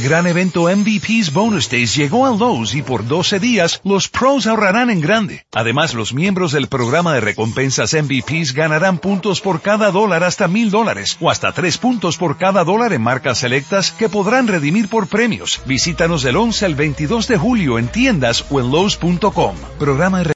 [0.01, 4.47] El gran evento MVP's Bonus Days llegó a Lowe's y por 12 días los pros
[4.47, 5.45] ahorrarán en grande.
[5.53, 10.71] Además, los miembros del programa de recompensas MVP's ganarán puntos por cada dólar hasta mil
[10.71, 15.07] dólares o hasta tres puntos por cada dólar en marcas selectas que podrán redimir por
[15.07, 15.61] premios.
[15.67, 19.55] Visítanos del 11 al 22 de julio en tiendas o en Lowe's.com.
[19.79, 20.33] Programa de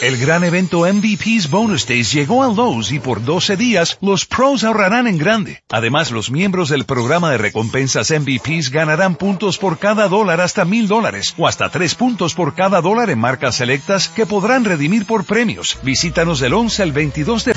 [0.00, 4.62] el gran evento MVP's Bonus Days llegó a Lowe's y por 12 días los pros
[4.62, 5.62] ahorrarán en grande.
[5.70, 10.86] Además, los miembros del programa de recompensas MVP's ganarán puntos por cada dólar hasta mil
[10.86, 15.24] dólares o hasta tres puntos por cada dólar en marcas selectas que podrán redimir por
[15.24, 15.78] premios.
[15.82, 17.54] Visítanos del 11 al 22 de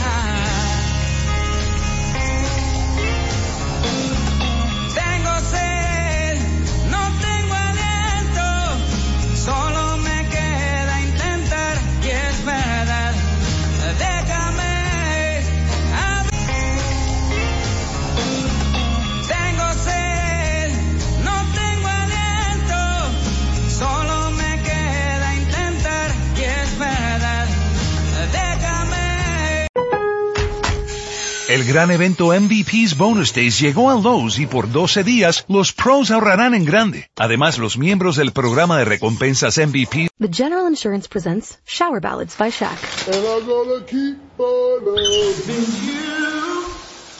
[31.71, 36.53] gran evento MVP's Bonus Days llegó a Lowe's y por 12 días los pros ahorrarán
[36.53, 37.09] en grande.
[37.17, 42.49] Además, los miembros del programa de recompensas MVP The General Insurance presents Shower Ballads by
[42.49, 42.77] Shaq.
[43.07, 46.65] And I'm gonna keep on loving you.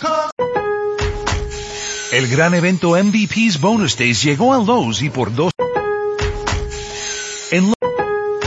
[0.01, 0.31] 'cause
[2.11, 5.51] El gran evento MVP's Bonus Days llegó a Lowe's y por dos...
[7.51, 7.73] En